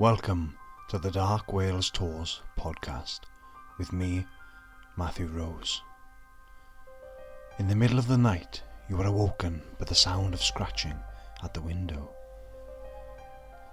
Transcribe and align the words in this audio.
Welcome 0.00 0.56
to 0.88 0.98
the 0.98 1.10
Dark 1.10 1.52
Wales 1.52 1.90
Tours 1.90 2.40
podcast 2.58 3.20
with 3.76 3.92
me, 3.92 4.24
Matthew 4.96 5.26
Rose. 5.26 5.82
In 7.58 7.68
the 7.68 7.76
middle 7.76 7.98
of 7.98 8.08
the 8.08 8.16
night, 8.16 8.62
you 8.88 8.98
are 8.98 9.06
awoken 9.06 9.60
by 9.78 9.84
the 9.84 9.94
sound 9.94 10.32
of 10.32 10.42
scratching 10.42 10.94
at 11.44 11.52
the 11.52 11.60
window. 11.60 12.08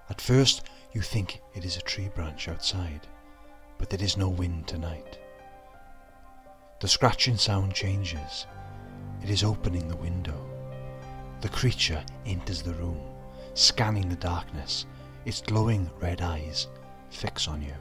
At 0.10 0.20
first, 0.20 0.64
you 0.92 1.00
think 1.00 1.40
it 1.56 1.64
is 1.64 1.78
a 1.78 1.82
tree 1.84 2.10
branch 2.14 2.50
outside, 2.50 3.08
but 3.78 3.90
there 3.90 4.04
is 4.04 4.18
no 4.18 4.28
wind 4.28 4.68
tonight. 4.68 5.20
The 6.82 6.90
scratching 6.90 7.38
sound 7.38 7.74
changes. 7.74 8.48
It 9.24 9.30
is 9.30 9.46
opening 9.46 9.88
the 9.88 9.96
window. 9.96 10.46
The 11.40 11.48
creature 11.48 12.04
enters 12.26 12.62
the 12.62 12.74
room, 12.74 13.00
scanning 13.54 14.10
the 14.10 14.18
darkness 14.18 14.86
its 15.26 15.42
glowing 15.42 15.90
red 16.00 16.22
eyes 16.22 16.68
fix 17.10 17.48
on 17.48 17.62
you. 17.62 17.74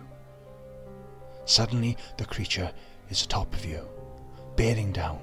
Suddenly, 1.44 1.96
the 2.16 2.24
creature 2.24 2.72
is 3.08 3.22
atop 3.22 3.52
of 3.54 3.64
you, 3.64 3.86
bearing 4.56 4.92
down, 4.92 5.20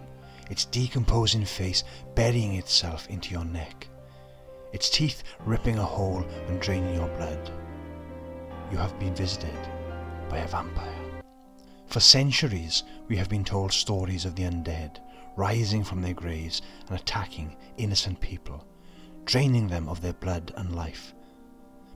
its 0.49 0.65
decomposing 0.65 1.45
face 1.45 1.83
burying 2.15 2.55
itself 2.55 3.07
into 3.09 3.31
your 3.31 3.45
neck, 3.45 3.87
its 4.71 4.89
teeth 4.89 5.23
ripping 5.45 5.77
a 5.77 5.83
hole 5.83 6.25
and 6.47 6.61
draining 6.61 6.95
your 6.95 7.09
blood. 7.17 7.51
You 8.71 8.77
have 8.77 8.97
been 8.99 9.15
visited 9.15 9.57
by 10.29 10.37
a 10.39 10.47
vampire. 10.47 11.21
For 11.87 11.99
centuries, 11.99 12.83
we 13.07 13.17
have 13.17 13.29
been 13.29 13.43
told 13.43 13.71
stories 13.71 14.25
of 14.25 14.35
the 14.35 14.43
undead 14.43 14.99
rising 15.35 15.83
from 15.83 16.01
their 16.01 16.13
graves 16.13 16.61
and 16.87 16.99
attacking 16.99 17.55
innocent 17.77 18.19
people, 18.21 18.65
draining 19.25 19.67
them 19.67 19.89
of 19.89 20.01
their 20.01 20.13
blood 20.13 20.53
and 20.55 20.75
life 20.75 21.13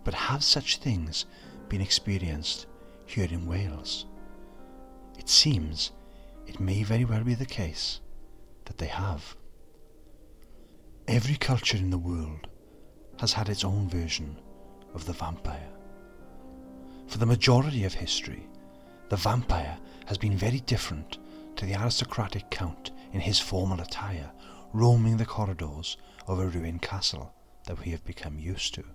but 0.08 0.14
have 0.14 0.42
such 0.42 0.78
things 0.78 1.26
been 1.68 1.82
experienced 1.82 2.66
here 3.08 3.28
in 3.30 3.46
Wales? 3.46 4.06
It 5.20 5.28
seems 5.28 5.92
it 6.45 6.62
may 6.62 6.84
very 6.84 7.04
well 7.04 7.26
be 7.26 7.34
the 7.34 7.45
case 7.45 8.00
that 8.64 8.78
they 8.78 8.88
have. 8.88 9.36
Every 11.09 11.36
culture 11.36 11.76
in 11.76 11.90
the 11.90 11.98
world 11.98 12.48
has 13.20 13.34
had 13.34 13.50
its 13.50 13.66
own 13.66 13.90
version 13.90 14.40
of 14.94 15.06
the 15.06 15.12
vampire. 15.12 15.73
For 17.08 17.18
the 17.18 17.26
majority 17.26 17.84
of 17.84 17.94
history, 17.94 18.48
the 19.09 19.18
vampire 19.18 19.78
has 20.06 20.18
been 20.18 20.38
very 20.38 20.62
different 20.62 21.18
to 21.58 21.66
the 21.66 21.76
aristocratic 21.76 22.50
count 22.50 22.92
in 23.12 23.20
his 23.20 23.42
formal 23.42 23.81
attire, 23.81 24.31
roaming 24.72 25.18
the 25.18 25.26
corridors 25.26 25.98
of 26.28 26.40
a 26.40 26.48
ruined 26.48 26.81
castle 26.81 27.34
that 27.66 27.84
we 27.84 27.92
have 27.92 28.06
become 28.06 28.40
used 28.40 28.74
to. 28.76 28.86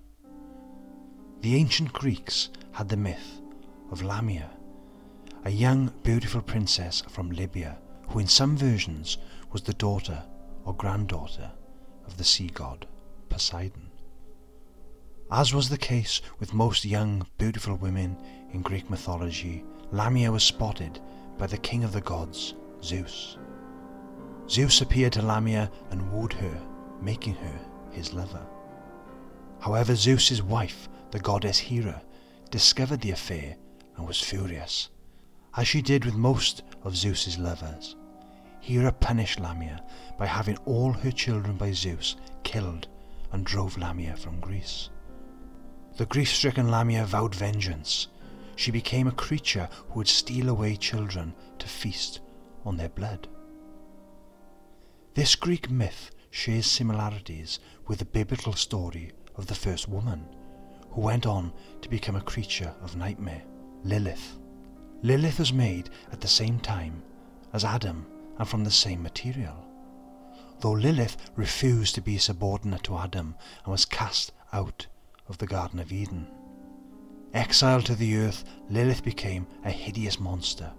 The 1.43 1.57
ancient 1.57 1.93
Greeks 1.93 2.51
had 2.71 2.89
the 2.89 2.97
myth 2.97 3.41
of 3.91 4.01
Lamia, 4.01 4.49
a 5.45 5.51
young 5.51 5.93
beautiful 6.05 6.41
princess 6.41 7.03
from 7.09 7.31
Libya 7.31 7.79
who 8.11 8.21
in 8.21 8.29
some 8.29 8.57
versions 8.57 9.19
was 9.51 9.63
the 9.63 9.75
daughter 9.75 10.23
or 10.65 10.73
granddaughter 10.73 11.51
of 12.07 12.17
the 12.17 12.23
sea 12.23 12.47
god 12.47 12.87
Poseidon. 13.29 13.91
As 15.33 15.53
was 15.53 15.69
the 15.69 15.79
case 15.79 16.23
with 16.39 16.55
most 16.55 16.85
young 16.85 17.27
beautiful 17.39 17.75
women 17.75 18.17
in 18.53 18.63
Greek 18.63 18.89
mythology, 18.89 19.65
Lamia 19.91 20.31
was 20.31 20.45
spotted 20.45 21.01
by 21.39 21.49
the 21.49 21.59
king 21.59 21.83
of 21.83 21.93
the 21.93 22.03
gods, 22.03 22.55
Zeus. 22.85 23.37
Zeus 24.49 24.81
appeared 24.81 25.15
to 25.15 25.23
Lamia 25.23 25.73
and 25.91 26.13
wooed 26.13 26.35
her, 26.35 26.63
making 27.01 27.35
her 27.35 27.61
his 27.91 28.13
lover. 28.13 28.47
However, 29.59 29.97
Zeus's 29.97 30.41
wife 30.41 30.89
the 31.13 31.21
goddess 31.21 31.59
Hera 31.59 32.03
discovered 32.51 33.03
the 33.03 33.11
affair 33.11 33.57
and 33.97 34.07
was 34.07 34.21
furious, 34.21 34.89
as 35.57 35.69
she 35.69 35.83
did 35.83 36.05
with 36.05 36.15
most 36.15 36.63
of 36.83 36.97
Zeus's 36.97 37.39
lovers. 37.39 37.97
Hera 38.61 38.91
punished 38.93 39.39
Lamia 39.39 39.85
by 40.19 40.27
having 40.27 40.57
all 40.65 40.93
her 40.93 41.11
children 41.11 41.57
by 41.57 41.73
Zeus 41.73 42.17
killed 42.45 42.89
and 43.31 43.45
drove 43.45 43.77
Lamia 43.77 44.17
from 44.17 44.41
Greece. 44.41 44.89
The 45.99 46.07
grief-stricken 46.07 46.71
Lamia 46.71 47.05
vowed 47.05 47.35
vengeance. 47.35 48.09
She 48.57 48.71
became 48.71 49.07
a 49.07 49.13
creature 49.13 49.69
who 49.89 49.99
would 49.99 50.09
steal 50.09 50.49
away 50.49 50.77
children 50.77 51.35
to 51.59 51.69
feast 51.69 52.21
on 52.65 52.79
their 52.79 52.89
blood. 52.89 53.29
This 55.15 55.37
Greek 55.37 55.71
myth 55.71 56.11
shares 56.31 56.65
similarities 56.65 57.59
with 57.87 57.99
the 57.99 58.07
biblical 58.07 58.55
story 58.55 59.13
of 59.37 59.47
the 59.47 59.55
first 59.55 59.89
woman, 59.89 60.27
who 60.93 61.01
went 61.01 61.27
on 61.27 61.53
to 61.81 61.89
become 61.89 62.17
a 62.17 62.21
creature 62.21 62.75
of 62.83 62.97
nightmare, 62.97 63.43
Lilith. 63.85 64.39
Lilith 65.03 65.39
was 65.39 65.53
made 65.53 65.91
at 66.13 66.21
the 66.21 66.29
same 66.29 66.61
time 66.61 67.03
as 67.53 67.65
Adam 67.65 68.07
and 68.39 68.49
from 68.49 68.65
the 68.65 68.71
same 68.71 69.03
material. 69.03 69.57
Though 70.61 70.73
Lilith 70.73 71.17
refused 71.35 71.95
to 71.97 72.01
be 72.01 72.19
subordinate 72.19 72.85
to 72.85 72.97
Adam 72.97 73.35
and 73.65 73.73
was 73.73 73.85
cast 73.85 74.33
out 74.53 74.87
of 75.29 75.39
the 75.39 75.47
Garden 75.47 75.81
of 75.81 75.93
Eden. 75.93 76.29
Exiled 77.35 77.87
to 77.87 77.95
the 77.95 78.17
earth, 78.19 78.45
Lilith 78.69 79.03
became 79.03 79.47
a 79.65 79.71
hideous 79.71 80.21
monster 80.21 80.71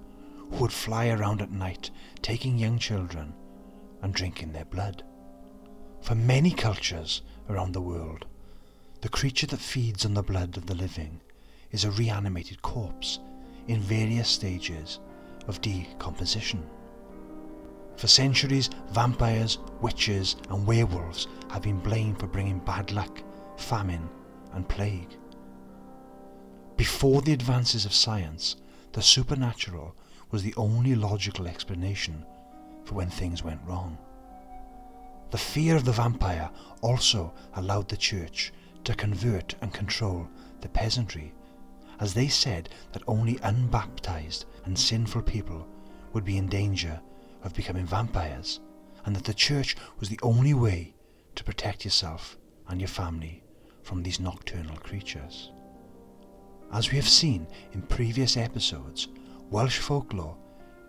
who 0.51 0.57
would 0.57 0.71
fly 0.71 1.09
around 1.09 1.41
at 1.41 1.51
night, 1.51 1.89
taking 2.21 2.57
young 2.57 2.77
children 2.77 3.33
and 4.01 4.13
drinking 4.13 4.51
their 4.51 4.65
blood. 4.65 5.03
For 6.01 6.15
many 6.15 6.51
cultures 6.51 7.23
around 7.49 7.71
the 7.71 7.81
world, 7.81 8.25
the 9.03 9.09
creature 9.09 9.45
that 9.45 9.59
feeds 9.59 10.05
on 10.05 10.13
the 10.13 10.23
blood 10.23 10.55
of 10.55 10.65
the 10.65 10.75
living 10.75 11.19
is 11.71 11.83
a 11.83 11.91
reanimated 11.91 12.61
corpse 12.61 13.19
in 13.67 13.81
various 13.81 14.29
stages 14.29 15.01
of 15.49 15.59
decomposition. 15.59 16.65
For 17.97 18.07
centuries, 18.07 18.69
vampires, 18.91 19.57
witches, 19.81 20.37
and 20.49 20.65
werewolves 20.65 21.27
have 21.49 21.63
been 21.63 21.79
blamed 21.79 22.17
for 22.17 22.27
bringing 22.27 22.59
bad 22.59 22.93
luck, 22.93 23.21
famine, 23.57 24.07
and 24.53 24.69
plague. 24.69 25.17
Before 26.77 27.21
the 27.21 27.33
advances 27.33 27.83
of 27.83 27.93
science, 27.93 28.55
the 28.93 29.01
supernatural 29.01 29.97
was 30.31 30.43
the 30.43 30.55
only 30.55 30.95
logical 30.95 31.45
explanation 31.45 32.25
for 32.85 32.95
when 32.95 33.09
things 33.09 33.43
went 33.43 33.59
wrong. 33.65 33.97
The 35.31 35.37
fear 35.37 35.75
of 35.75 35.83
the 35.83 35.91
vampire 35.91 36.49
also 36.79 37.33
allowed 37.55 37.89
the 37.89 37.97
church 37.97 38.53
to 38.83 38.95
convert 38.95 39.55
and 39.61 39.73
control 39.73 40.27
the 40.61 40.69
peasantry, 40.69 41.33
as 41.99 42.13
they 42.13 42.27
said 42.27 42.69
that 42.91 43.03
only 43.07 43.39
unbaptized 43.43 44.45
and 44.65 44.77
sinful 44.77 45.21
people 45.21 45.67
would 46.13 46.25
be 46.25 46.37
in 46.37 46.47
danger 46.47 46.99
of 47.43 47.53
becoming 47.53 47.85
vampires, 47.85 48.59
and 49.05 49.15
that 49.15 49.25
the 49.25 49.33
church 49.33 49.75
was 49.99 50.09
the 50.09 50.19
only 50.23 50.53
way 50.53 50.93
to 51.35 51.43
protect 51.43 51.83
yourself 51.83 52.37
and 52.67 52.79
your 52.79 52.87
family 52.87 53.43
from 53.81 54.01
these 54.01 54.19
nocturnal 54.19 54.77
creatures. 54.77 55.51
As 56.71 56.89
we 56.89 56.97
have 56.97 57.09
seen 57.09 57.45
in 57.73 57.81
previous 57.83 58.37
episodes, 58.37 59.07
Welsh 59.49 59.79
folklore 59.79 60.37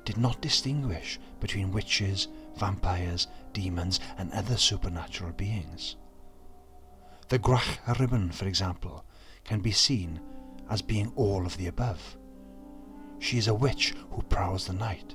did 0.04 0.16
not 0.16 0.40
distinguish 0.40 1.18
between 1.40 1.72
witches, 1.72 2.28
vampires, 2.56 3.26
demons, 3.52 4.00
and 4.18 4.32
other 4.32 4.56
supernatural 4.56 5.32
beings. 5.32 5.96
The 7.28 7.38
Gwrach 7.38 7.78
Rhibyn, 7.86 8.32
for 8.34 8.46
example, 8.46 9.02
can 9.44 9.60
be 9.60 9.72
seen 9.72 10.20
as 10.68 10.82
being 10.82 11.10
all 11.16 11.46
of 11.46 11.56
the 11.56 11.68
above. 11.68 12.18
She 13.18 13.38
is 13.38 13.48
a 13.48 13.54
witch 13.54 13.94
who 14.10 14.22
prowls 14.22 14.66
the 14.66 14.74
night. 14.74 15.14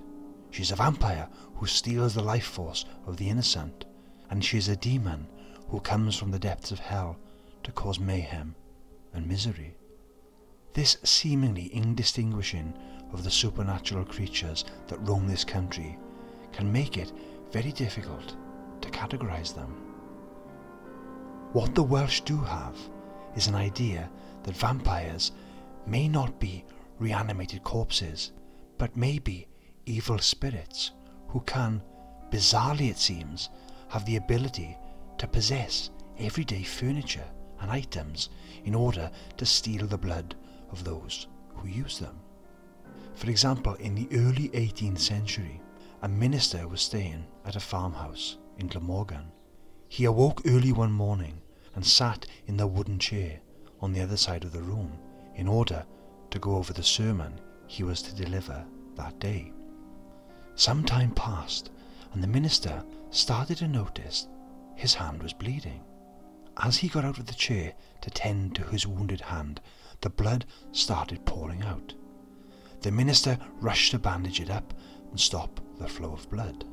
She 0.49 0.63
is 0.63 0.71
a 0.71 0.75
vampire 0.75 1.29
who 1.55 1.67
steals 1.67 2.15
the 2.15 2.23
life 2.23 2.45
force 2.45 2.85
of 3.05 3.17
the 3.17 3.29
innocent. 3.29 3.85
And 4.31 4.43
she 4.43 4.57
is 4.57 4.67
a 4.67 4.75
demon 4.75 5.27
who 5.69 5.79
comes 5.79 6.15
from 6.15 6.31
the 6.31 6.39
depths 6.39 6.71
of 6.71 6.79
hell 6.79 7.17
to 7.63 7.71
cause 7.71 7.99
mayhem 7.99 8.55
and 9.13 9.27
misery. 9.27 9.75
This 10.73 10.97
seemingly 11.03 11.73
indistinguishing 11.75 12.73
of 13.13 13.23
the 13.23 13.31
supernatural 13.31 14.05
creatures 14.05 14.65
that 14.87 15.07
roam 15.07 15.27
this 15.27 15.43
country 15.43 15.99
can 16.51 16.71
make 16.71 16.97
it 16.97 17.11
very 17.51 17.71
difficult 17.71 18.35
to 18.81 18.89
categorize 18.89 19.53
them. 19.53 19.88
What 21.51 21.73
the 21.73 21.81
Welsh 21.81 22.21
do 22.21 22.37
have 22.37 22.77
is 23.35 23.47
an 23.47 23.55
idea 23.55 24.07
that 24.43 24.55
vampires 24.55 25.31
may 25.87 26.07
not 26.07 26.39
be 26.39 26.63
reanimated 26.99 27.63
corpses, 27.63 28.33
but 28.77 28.95
may 28.95 29.17
be 29.17 29.47
evil 29.87 30.19
spirits 30.19 30.91
who 31.27 31.39
can, 31.41 31.81
bizarrely 32.29 32.91
it 32.91 32.99
seems, 32.99 33.49
have 33.87 34.05
the 34.05 34.17
ability 34.17 34.77
to 35.17 35.27
possess 35.27 35.89
everyday 36.19 36.61
furniture 36.61 37.27
and 37.61 37.71
items 37.71 38.29
in 38.65 38.75
order 38.75 39.09
to 39.37 39.45
steal 39.45 39.87
the 39.87 39.97
blood 39.97 40.35
of 40.69 40.83
those 40.83 41.25
who 41.55 41.67
use 41.67 41.97
them. 41.97 42.19
For 43.15 43.27
example, 43.27 43.73
in 43.73 43.95
the 43.95 44.07
early 44.11 44.49
18th 44.49 44.99
century, 44.99 45.59
a 46.03 46.07
minister 46.07 46.67
was 46.67 46.81
staying 46.81 47.25
at 47.43 47.55
a 47.55 47.59
farmhouse 47.59 48.37
in 48.59 48.67
Glamorgan 48.67 49.31
he 49.89 50.05
awoke 50.05 50.43
early 50.45 50.71
one 50.71 50.91
morning 50.91 51.41
and 51.75 51.85
sat 51.85 52.25
in 52.45 52.55
the 52.55 52.67
wooden 52.67 52.99
chair 52.99 53.39
on 53.81 53.91
the 53.91 54.01
other 54.01 54.17
side 54.17 54.43
of 54.43 54.53
the 54.53 54.61
room 54.61 54.97
in 55.35 55.47
order 55.47 55.83
to 56.29 56.39
go 56.39 56.55
over 56.55 56.71
the 56.71 56.83
sermon 56.83 57.41
he 57.67 57.83
was 57.83 58.01
to 58.03 58.15
deliver 58.15 58.65
that 58.95 59.19
day. 59.19 59.51
Some 60.55 60.83
time 60.83 61.11
passed, 61.11 61.71
and 62.13 62.23
the 62.23 62.27
minister 62.27 62.83
started 63.09 63.57
to 63.57 63.67
notice 63.67 64.27
his 64.75 64.93
hand 64.93 65.23
was 65.23 65.33
bleeding. 65.33 65.83
As 66.57 66.77
he 66.77 66.87
got 66.87 67.05
out 67.05 67.17
of 67.17 67.25
the 67.25 67.33
chair 67.33 67.73
to 68.01 68.09
tend 68.09 68.55
to 68.55 68.63
his 68.63 68.85
wounded 68.85 69.21
hand, 69.21 69.59
the 70.01 70.09
blood 70.09 70.45
started 70.71 71.25
pouring 71.25 71.63
out. 71.63 71.93
The 72.81 72.91
minister 72.91 73.37
rushed 73.59 73.91
to 73.91 73.99
bandage 73.99 74.39
it 74.39 74.49
up 74.49 74.73
and 75.09 75.19
stop 75.19 75.59
the 75.79 75.87
flow 75.87 76.13
of 76.13 76.29
blood. 76.29 76.65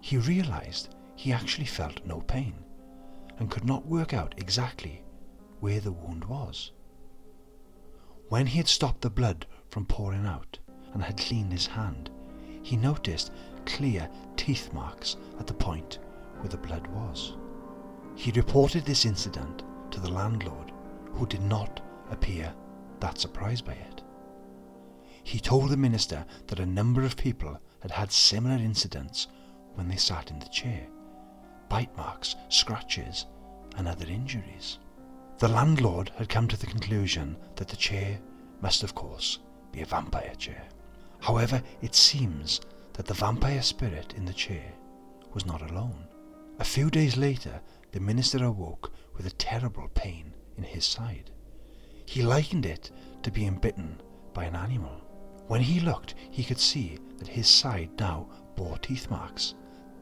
He 0.00 0.16
realized 0.16 0.94
he 1.20 1.34
actually 1.34 1.66
felt 1.66 2.00
no 2.06 2.22
pain 2.22 2.54
and 3.38 3.50
could 3.50 3.66
not 3.66 3.84
work 3.84 4.14
out 4.14 4.32
exactly 4.38 5.04
where 5.60 5.78
the 5.78 5.92
wound 5.92 6.24
was. 6.24 6.72
When 8.30 8.46
he 8.46 8.56
had 8.56 8.68
stopped 8.68 9.02
the 9.02 9.10
blood 9.10 9.44
from 9.68 9.84
pouring 9.84 10.24
out 10.24 10.58
and 10.94 11.02
had 11.02 11.18
cleaned 11.18 11.52
his 11.52 11.66
hand, 11.66 12.08
he 12.62 12.74
noticed 12.74 13.32
clear 13.66 14.08
teeth 14.38 14.72
marks 14.72 15.18
at 15.38 15.46
the 15.46 15.52
point 15.52 15.98
where 16.38 16.48
the 16.48 16.56
blood 16.56 16.86
was. 16.86 17.36
He 18.14 18.30
reported 18.30 18.86
this 18.86 19.04
incident 19.04 19.62
to 19.90 20.00
the 20.00 20.10
landlord, 20.10 20.72
who 21.12 21.26
did 21.26 21.42
not 21.42 21.82
appear 22.10 22.54
that 23.00 23.18
surprised 23.18 23.66
by 23.66 23.74
it. 23.74 24.02
He 25.22 25.38
told 25.38 25.68
the 25.68 25.76
minister 25.76 26.24
that 26.46 26.60
a 26.60 26.64
number 26.80 27.02
of 27.02 27.18
people 27.18 27.60
had 27.80 27.90
had 27.90 28.10
similar 28.10 28.56
incidents 28.56 29.28
when 29.74 29.86
they 29.86 29.96
sat 29.96 30.30
in 30.30 30.38
the 30.38 30.48
chair 30.48 30.86
bite 31.70 31.96
marks, 31.96 32.36
scratches, 32.50 33.24
and 33.78 33.88
other 33.88 34.06
injuries. 34.06 34.78
The 35.38 35.48
landlord 35.48 36.10
had 36.16 36.28
come 36.28 36.48
to 36.48 36.56
the 36.58 36.66
conclusion 36.66 37.38
that 37.56 37.68
the 37.68 37.76
chair 37.76 38.18
must, 38.60 38.82
of 38.82 38.94
course, 38.94 39.38
be 39.72 39.80
a 39.80 39.86
vampire 39.86 40.34
chair. 40.36 40.64
However, 41.20 41.62
it 41.80 41.94
seems 41.94 42.60
that 42.92 43.06
the 43.06 43.14
vampire 43.14 43.62
spirit 43.62 44.12
in 44.18 44.26
the 44.26 44.34
chair 44.34 44.72
was 45.32 45.46
not 45.46 45.62
alone. 45.70 46.06
A 46.58 46.64
few 46.64 46.90
days 46.90 47.16
later, 47.16 47.60
the 47.92 48.00
minister 48.00 48.44
awoke 48.44 48.92
with 49.16 49.26
a 49.26 49.30
terrible 49.30 49.88
pain 49.94 50.34
in 50.58 50.64
his 50.64 50.84
side. 50.84 51.30
He 52.04 52.22
likened 52.22 52.66
it 52.66 52.90
to 53.22 53.30
being 53.30 53.54
bitten 53.54 54.00
by 54.34 54.44
an 54.44 54.56
animal. 54.56 55.00
When 55.46 55.60
he 55.60 55.80
looked, 55.80 56.16
he 56.30 56.44
could 56.44 56.58
see 56.58 56.98
that 57.18 57.28
his 57.28 57.48
side 57.48 57.90
now 57.98 58.28
bore 58.56 58.76
teeth 58.78 59.08
marks, 59.08 59.54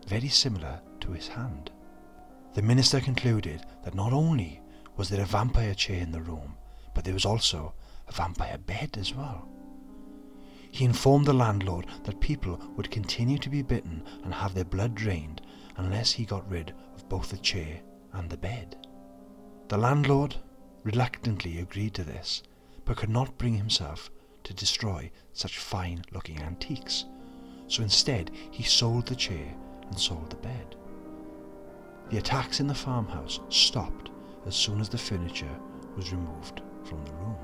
very 0.08 0.28
similar 0.28 0.80
to 1.00 1.12
his 1.12 1.28
hand. 1.28 1.70
The 2.54 2.62
minister 2.62 2.98
concluded 2.98 3.66
that 3.84 3.94
not 3.94 4.14
only 4.14 4.62
was 4.96 5.10
there 5.10 5.20
a 5.22 5.26
vampire 5.26 5.74
chair 5.74 6.00
in 6.00 6.10
the 6.12 6.22
room, 6.22 6.56
but 6.94 7.04
there 7.04 7.14
was 7.14 7.26
also 7.26 7.74
a 8.08 8.12
vampire 8.12 8.56
bed 8.56 8.96
as 8.98 9.14
well. 9.14 9.48
He 10.70 10.86
informed 10.86 11.26
the 11.26 11.34
landlord 11.34 11.86
that 12.04 12.20
people 12.20 12.58
would 12.74 12.90
continue 12.90 13.38
to 13.38 13.50
be 13.50 13.62
bitten 13.62 14.02
and 14.24 14.32
have 14.32 14.54
their 14.54 14.64
blood 14.64 14.94
drained 14.94 15.42
unless 15.76 16.12
he 16.12 16.24
got 16.24 16.50
rid 16.50 16.74
of 16.94 17.08
both 17.08 17.30
the 17.30 17.38
chair 17.38 17.80
and 18.14 18.30
the 18.30 18.36
bed. 18.36 18.76
The 19.68 19.78
landlord 19.78 20.36
reluctantly 20.84 21.58
agreed 21.58 21.92
to 21.94 22.04
this, 22.04 22.42
but 22.86 22.96
could 22.96 23.10
not 23.10 23.36
bring 23.36 23.54
himself 23.54 24.10
to 24.44 24.54
destroy 24.54 25.10
such 25.34 25.58
fine 25.58 26.02
looking 26.12 26.40
antiques, 26.40 27.04
so 27.66 27.82
instead 27.82 28.30
he 28.50 28.62
sold 28.62 29.06
the 29.06 29.14
chair 29.16 29.54
and 29.88 29.98
sold 29.98 30.30
the 30.30 30.36
bed. 30.36 30.76
The 32.10 32.18
attacks 32.18 32.60
in 32.60 32.66
the 32.66 32.74
farmhouse 32.74 33.40
stopped 33.50 34.10
as 34.46 34.56
soon 34.56 34.80
as 34.80 34.88
the 34.88 34.98
furniture 34.98 35.56
was 35.96 36.12
removed 36.12 36.62
from 36.84 37.04
the 37.04 37.12
room. 37.12 37.36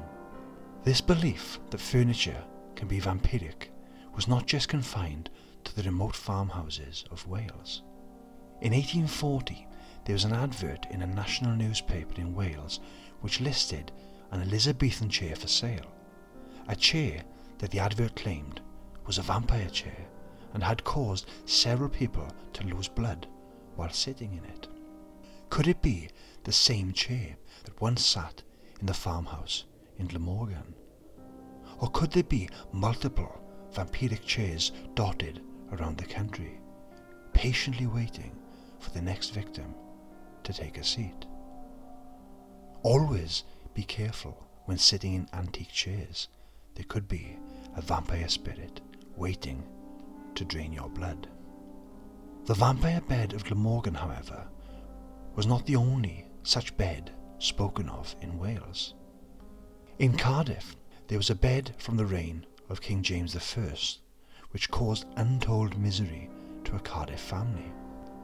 This 0.84 1.00
belief 1.00 1.58
that 1.70 1.80
furniture 1.80 2.42
can 2.76 2.88
be 2.88 3.00
vampiric 3.00 3.68
was 4.14 4.28
not 4.28 4.46
just 4.46 4.68
confined 4.68 5.28
to 5.64 5.74
the 5.74 5.82
remote 5.82 6.14
farmhouses 6.16 7.04
of 7.10 7.26
Wales. 7.26 7.82
In 8.60 8.72
1840, 8.72 9.66
there 10.04 10.14
was 10.14 10.24
an 10.24 10.32
advert 10.32 10.86
in 10.90 11.02
a 11.02 11.06
national 11.06 11.56
newspaper 11.56 12.20
in 12.20 12.34
Wales 12.34 12.80
which 13.20 13.40
listed 13.40 13.90
an 14.30 14.42
Elizabethan 14.42 15.08
chair 15.08 15.36
for 15.36 15.48
sale. 15.48 15.90
A 16.68 16.76
chair 16.76 17.22
that 17.58 17.70
the 17.70 17.78
advert 17.78 18.16
claimed 18.16 18.60
was 19.06 19.18
a 19.18 19.22
vampire 19.22 19.68
chair 19.70 20.06
and 20.54 20.62
had 20.62 20.84
caused 20.84 21.28
several 21.44 21.90
people 21.90 22.26
to 22.54 22.64
lose 22.64 22.88
blood 22.88 23.26
while 23.76 23.90
sitting 23.90 24.32
in 24.32 24.44
it. 24.44 24.68
Could 25.50 25.68
it 25.68 25.82
be 25.82 26.08
the 26.44 26.52
same 26.52 26.92
chair 26.92 27.36
that 27.64 27.80
once 27.80 28.06
sat 28.06 28.42
in 28.80 28.86
the 28.86 28.94
farmhouse 28.94 29.64
in 29.98 30.06
Glamorgan? 30.06 30.74
Or 31.80 31.90
could 31.90 32.12
there 32.12 32.22
be 32.22 32.48
multiple 32.72 33.40
vampiric 33.72 34.24
chairs 34.24 34.70
dotted 34.94 35.42
around 35.72 35.98
the 35.98 36.06
country, 36.06 36.60
patiently 37.32 37.86
waiting 37.86 38.36
for 38.78 38.90
the 38.90 39.02
next 39.02 39.30
victim 39.30 39.74
to 40.44 40.52
take 40.52 40.78
a 40.78 40.84
seat? 40.84 41.26
Always 42.82 43.44
be 43.74 43.82
careful 43.82 44.46
when 44.66 44.78
sitting 44.78 45.14
in 45.14 45.28
antique 45.32 45.72
chairs. 45.72 46.28
There 46.74 46.84
could 46.86 47.08
be 47.08 47.36
a 47.76 47.82
vampire 47.82 48.28
spirit 48.28 48.80
waiting 49.16 49.64
to 50.34 50.44
drain 50.44 50.72
your 50.72 50.88
blood. 50.88 51.28
The 52.46 52.54
vampire 52.54 53.00
bed 53.00 53.32
of 53.32 53.44
Glamorgan, 53.44 53.94
however, 53.94 54.46
was 55.34 55.46
not 55.46 55.66
the 55.66 55.76
only 55.76 56.26
such 56.42 56.76
bed 56.76 57.10
spoken 57.38 57.88
of 57.88 58.14
in 58.20 58.38
Wales. 58.38 58.94
In 59.98 60.16
Cardiff, 60.16 60.76
there 61.08 61.18
was 61.18 61.30
a 61.30 61.34
bed 61.34 61.74
from 61.78 61.96
the 61.96 62.06
reign 62.06 62.46
of 62.68 62.80
King 62.80 63.02
James 63.02 63.36
I, 63.36 63.74
which 64.50 64.70
caused 64.70 65.06
untold 65.16 65.78
misery 65.78 66.30
to 66.64 66.76
a 66.76 66.80
Cardiff 66.80 67.20
family. 67.20 67.72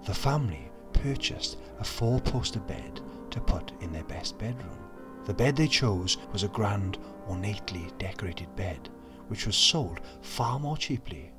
The 0.05 0.15
family 0.15 0.71
purchased 0.93 1.59
a 1.79 1.85
four-poster 1.85 2.61
bed 2.61 3.01
to 3.31 3.41
put 3.41 3.73
in 3.81 3.93
their 3.93 4.05
best 4.05 4.39
bedroom. 4.39 4.79
The 5.25 5.35
bed 5.35 5.57
they 5.57 5.69
chose 5.69 6.17
was 6.33 6.43
a 6.43 6.49
grand, 6.49 6.99
ornately 7.29 7.87
decorated 7.99 8.55
bed, 8.57 8.89
which 9.29 9.47
was 9.47 9.57
sold 9.57 10.01
far 10.23 10.59
more 10.59 10.77
cheaply 10.77 11.33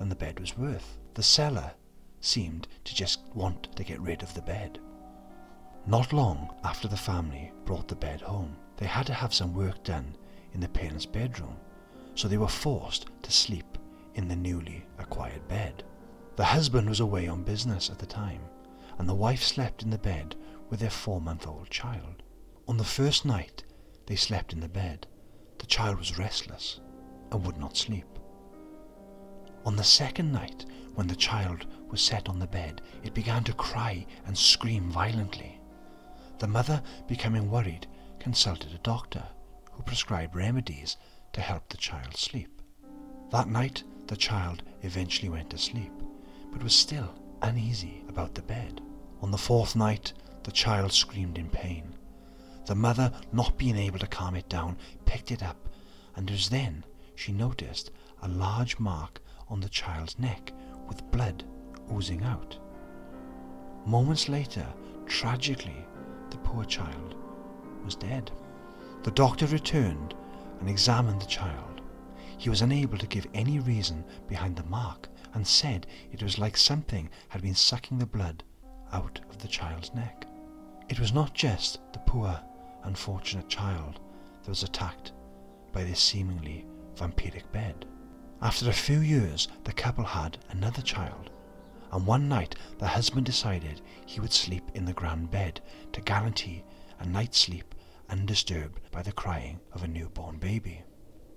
than 0.00 0.08
the 0.08 0.16
bed 0.16 0.40
was 0.40 0.56
worth. 0.56 0.96
The 1.12 1.22
seller 1.22 1.72
seemed 2.20 2.66
to 2.84 2.94
just 2.94 3.20
want 3.34 3.76
to 3.76 3.84
get 3.84 4.00
rid 4.00 4.22
of 4.22 4.32
the 4.32 4.40
bed. 4.40 4.80
Not 5.86 6.14
long 6.14 6.54
after 6.64 6.88
the 6.88 6.96
family 6.96 7.52
brought 7.66 7.86
the 7.86 7.96
bed 7.96 8.22
home, 8.22 8.56
they 8.78 8.86
had 8.86 9.06
to 9.08 9.14
have 9.14 9.34
some 9.34 9.52
work 9.52 9.84
done 9.84 10.16
in 10.54 10.60
the 10.60 10.68
parents' 10.70 11.04
bedroom, 11.04 11.54
so 12.14 12.28
they 12.28 12.38
were 12.38 12.48
forced 12.48 13.06
to 13.22 13.30
sleep 13.30 13.76
in 14.14 14.26
the 14.26 14.36
newly 14.36 14.86
acquired 14.98 15.46
bed. 15.48 15.84
The 16.36 16.44
husband 16.44 16.88
was 16.88 17.00
away 17.00 17.28
on 17.28 17.42
business 17.42 17.90
at 17.90 17.98
the 17.98 18.06
time, 18.06 18.40
and 18.98 19.06
the 19.06 19.14
wife 19.14 19.42
slept 19.42 19.82
in 19.82 19.90
the 19.90 19.98
bed 19.98 20.34
with 20.70 20.80
their 20.80 20.88
four 20.88 21.20
month 21.20 21.46
old 21.46 21.68
child. 21.68 22.22
On 22.66 22.78
the 22.78 22.84
first 22.84 23.26
night 23.26 23.64
they 24.06 24.16
slept 24.16 24.54
in 24.54 24.60
the 24.60 24.68
bed, 24.68 25.06
the 25.58 25.66
child 25.66 25.98
was 25.98 26.18
restless 26.18 26.80
and 27.30 27.44
would 27.44 27.58
not 27.58 27.76
sleep. 27.76 28.06
On 29.64 29.76
the 29.76 29.84
second 29.84 30.32
night, 30.32 30.64
when 30.94 31.06
the 31.06 31.16
child 31.16 31.66
was 31.88 32.00
set 32.00 32.28
on 32.28 32.38
the 32.38 32.46
bed, 32.46 32.80
it 33.02 33.14
began 33.14 33.44
to 33.44 33.52
cry 33.52 34.06
and 34.26 34.36
scream 34.36 34.90
violently. 34.90 35.60
The 36.38 36.46
mother, 36.46 36.82
becoming 37.06 37.50
worried, 37.50 37.86
consulted 38.18 38.72
a 38.72 38.78
doctor, 38.78 39.24
who 39.72 39.82
prescribed 39.82 40.34
remedies 40.34 40.96
to 41.32 41.40
help 41.40 41.68
the 41.68 41.76
child 41.76 42.16
sleep. 42.16 42.62
That 43.30 43.48
night, 43.48 43.84
the 44.06 44.16
child 44.16 44.62
eventually 44.82 45.28
went 45.28 45.50
to 45.50 45.58
sleep, 45.58 45.92
but 46.50 46.62
was 46.62 46.74
still 46.74 47.14
uneasy 47.42 48.04
about 48.08 48.34
the 48.34 48.42
bed. 48.42 48.80
On 49.20 49.30
the 49.30 49.38
fourth 49.38 49.76
night, 49.76 50.12
the 50.42 50.52
child 50.52 50.92
screamed 50.92 51.38
in 51.38 51.50
pain. 51.50 51.94
The 52.66 52.74
mother, 52.74 53.12
not 53.32 53.58
being 53.58 53.76
able 53.76 53.98
to 53.98 54.06
calm 54.06 54.34
it 54.36 54.48
down, 54.48 54.78
picked 55.04 55.30
it 55.30 55.42
up, 55.42 55.68
and 56.16 56.28
it 56.28 56.32
was 56.32 56.48
then 56.48 56.84
she 57.14 57.32
noticed 57.32 57.90
a 58.22 58.28
large 58.28 58.78
mark 58.78 59.20
on 59.50 59.60
the 59.60 59.68
child's 59.68 60.18
neck 60.18 60.52
with 60.88 61.08
blood 61.10 61.44
oozing 61.92 62.22
out. 62.22 62.56
Moments 63.84 64.28
later, 64.28 64.66
tragically, 65.06 65.84
the 66.30 66.38
poor 66.38 66.64
child 66.64 67.16
was 67.84 67.96
dead. 67.96 68.30
The 69.02 69.10
doctor 69.10 69.46
returned 69.46 70.14
and 70.60 70.68
examined 70.68 71.20
the 71.20 71.26
child. 71.26 71.80
He 72.38 72.48
was 72.48 72.62
unable 72.62 72.98
to 72.98 73.06
give 73.06 73.26
any 73.34 73.58
reason 73.58 74.04
behind 74.28 74.56
the 74.56 74.64
mark 74.64 75.08
and 75.34 75.46
said 75.46 75.86
it 76.12 76.22
was 76.22 76.38
like 76.38 76.56
something 76.56 77.08
had 77.28 77.42
been 77.42 77.54
sucking 77.54 77.98
the 77.98 78.06
blood 78.06 78.42
out 78.92 79.20
of 79.30 79.38
the 79.38 79.48
child's 79.48 79.94
neck. 79.94 80.26
It 80.88 80.98
was 80.98 81.12
not 81.12 81.34
just 81.34 81.80
the 81.92 82.00
poor, 82.00 82.40
unfortunate 82.84 83.48
child 83.48 84.00
that 84.42 84.48
was 84.48 84.62
attacked 84.62 85.12
by 85.72 85.84
this 85.84 86.00
seemingly 86.00 86.66
vampiric 86.96 87.50
bed. 87.52 87.86
After 88.42 88.70
a 88.70 88.72
few 88.72 89.00
years, 89.00 89.48
the 89.64 89.72
couple 89.72 90.04
had 90.04 90.38
another 90.48 90.80
child, 90.80 91.30
and 91.92 92.06
one 92.06 92.26
night 92.26 92.54
the 92.78 92.88
husband 92.88 93.26
decided 93.26 93.82
he 94.06 94.18
would 94.18 94.32
sleep 94.32 94.70
in 94.74 94.86
the 94.86 94.94
grand 94.94 95.30
bed 95.30 95.60
to 95.92 96.00
guarantee 96.00 96.64
a 96.98 97.06
night's 97.06 97.38
sleep 97.38 97.74
undisturbed 98.08 98.80
by 98.90 99.02
the 99.02 99.12
crying 99.12 99.60
of 99.72 99.82
a 99.82 99.88
newborn 99.88 100.38
baby. 100.38 100.82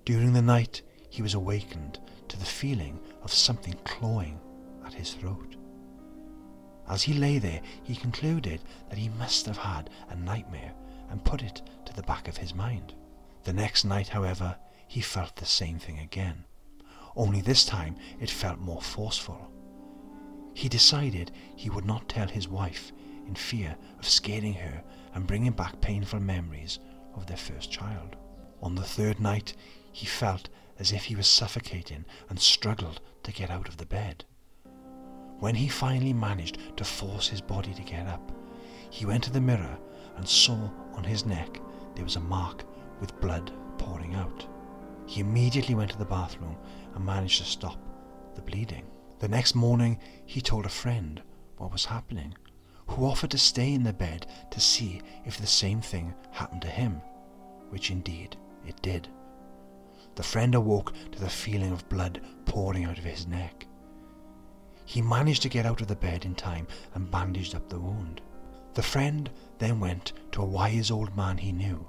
During 0.06 0.32
the 0.32 0.42
night, 0.42 0.82
he 1.10 1.22
was 1.22 1.34
awakened 1.34 2.00
to 2.30 2.38
the 2.40 2.46
feeling 2.46 3.00
of 3.22 3.34
something 3.34 3.76
clawing 3.84 4.40
at 4.86 4.94
his 4.94 5.14
throat. 5.14 5.58
As 6.88 7.04
he 7.04 7.14
lay 7.14 7.38
there, 7.38 7.62
he 7.84 7.96
concluded 7.96 8.62
that 8.90 8.98
he 8.98 9.10
must 9.10 9.46
have 9.46 9.58
had 9.58 9.90
a 10.10 10.16
nightmare 10.16 10.74
and 11.10 11.24
put 11.24 11.42
it 11.42 11.62
to 11.86 11.94
the 11.94 12.04
back 12.04 12.28
of 12.30 12.38
his 12.38 12.56
mind. 12.56 12.94
The 13.44 13.54
next 13.54 13.84
night, 13.84 14.08
however, 14.08 14.56
he 14.88 15.02
felt 15.02 15.36
the 15.36 15.46
same 15.46 15.80
thing 15.80 16.00
again, 16.00 16.46
only 17.16 17.42
this 17.42 17.66
time 17.66 17.96
it 18.20 18.30
felt 18.30 18.60
more 18.60 18.82
forceful. 18.82 19.52
He 20.54 20.70
decided 20.70 21.32
he 21.56 21.70
would 21.70 21.86
not 21.86 22.10
tell 22.10 22.28
his 22.28 22.48
wife 22.48 22.92
in 23.28 23.36
fear 23.36 23.76
of 24.00 24.08
scaring 24.08 24.54
her 24.54 24.84
and 25.14 25.28
bringing 25.28 25.52
back 25.52 25.82
painful 25.82 26.20
memories 26.20 26.80
of 27.16 27.26
their 27.26 27.38
first 27.38 27.72
child. 27.72 28.16
On 28.62 28.76
the 28.76 28.84
third 28.84 29.20
night, 29.20 29.54
he 29.92 30.06
felt 30.06 30.50
as 30.80 30.92
if 30.92 31.06
he 31.06 31.16
was 31.16 31.28
suffocating 31.28 32.06
and 32.30 32.40
struggled 32.40 33.00
to 33.24 33.32
get 33.32 33.50
out 33.50 33.68
of 33.68 33.78
the 33.78 33.86
bed. 33.86 34.26
When 35.40 35.56
he 35.56 35.68
finally 35.68 36.14
managed 36.14 36.58
to 36.78 36.84
force 36.84 37.28
his 37.28 37.42
body 37.42 37.74
to 37.74 37.82
get 37.82 38.08
up, 38.08 38.32
he 38.90 39.06
went 39.06 39.24
to 39.26 39.32
the 39.32 39.42
mirror 39.42 39.78
and 40.16 40.28
saw 40.28 40.70
on 40.94 41.04
his 41.04 41.26
neck 41.26 41.60
there 41.96 42.04
was 42.04 42.16
a 42.16 42.22
mark 42.22 42.64
with 43.00 43.20
blood 43.20 43.52
pouring 43.78 44.16
out. 44.16 44.48
He 45.06 45.22
immediately 45.22 45.76
went 45.76 45.92
to 45.92 45.98
the 45.98 46.06
bathroom 46.06 46.56
and 46.96 47.06
managed 47.06 47.40
to 47.40 47.46
stop 47.46 47.80
the 48.36 48.42
bleeding. 48.42 48.86
The 49.20 49.28
next 49.28 49.56
morning, 49.56 50.00
he 50.26 50.42
told 50.42 50.66
a 50.66 50.70
friend 50.70 51.22
what 51.58 51.72
was 51.72 51.86
happening, 51.86 52.36
who 52.88 53.06
offered 53.06 53.32
to 53.32 53.38
stay 53.38 53.74
in 53.74 53.84
the 53.84 53.94
bed 53.94 54.28
to 54.52 54.60
see 54.60 55.02
if 55.26 55.38
the 55.38 55.48
same 55.48 55.82
thing 55.82 56.14
happened 56.32 56.62
to 56.64 56.68
him, 56.68 57.02
which 57.70 57.92
indeed 57.92 58.36
it 58.68 58.82
did. 58.82 59.08
The 60.16 60.24
friend 60.24 60.54
awoke 60.54 60.94
to 61.12 61.20
the 61.20 61.30
feeling 61.30 61.72
of 61.72 61.90
blood 61.90 62.22
pouring 62.46 62.86
out 62.86 62.98
of 62.98 63.04
his 63.04 63.26
neck. 63.28 63.66
He 64.86 65.02
managed 65.02 65.42
to 65.44 65.50
get 65.50 65.66
out 65.66 65.82
of 65.82 65.88
the 65.88 65.96
bed 65.96 66.26
in 66.26 66.36
time 66.36 66.68
and 66.94 67.10
bandaged 67.10 67.56
up 67.56 67.70
the 67.70 67.80
wound. 67.80 68.22
The 68.74 68.84
friend 68.84 69.30
then 69.60 69.80
went 69.80 70.14
to 70.34 70.42
a 70.42 70.46
wise 70.46 70.92
old 70.92 71.16
man 71.16 71.38
he 71.38 71.52
knew, 71.52 71.88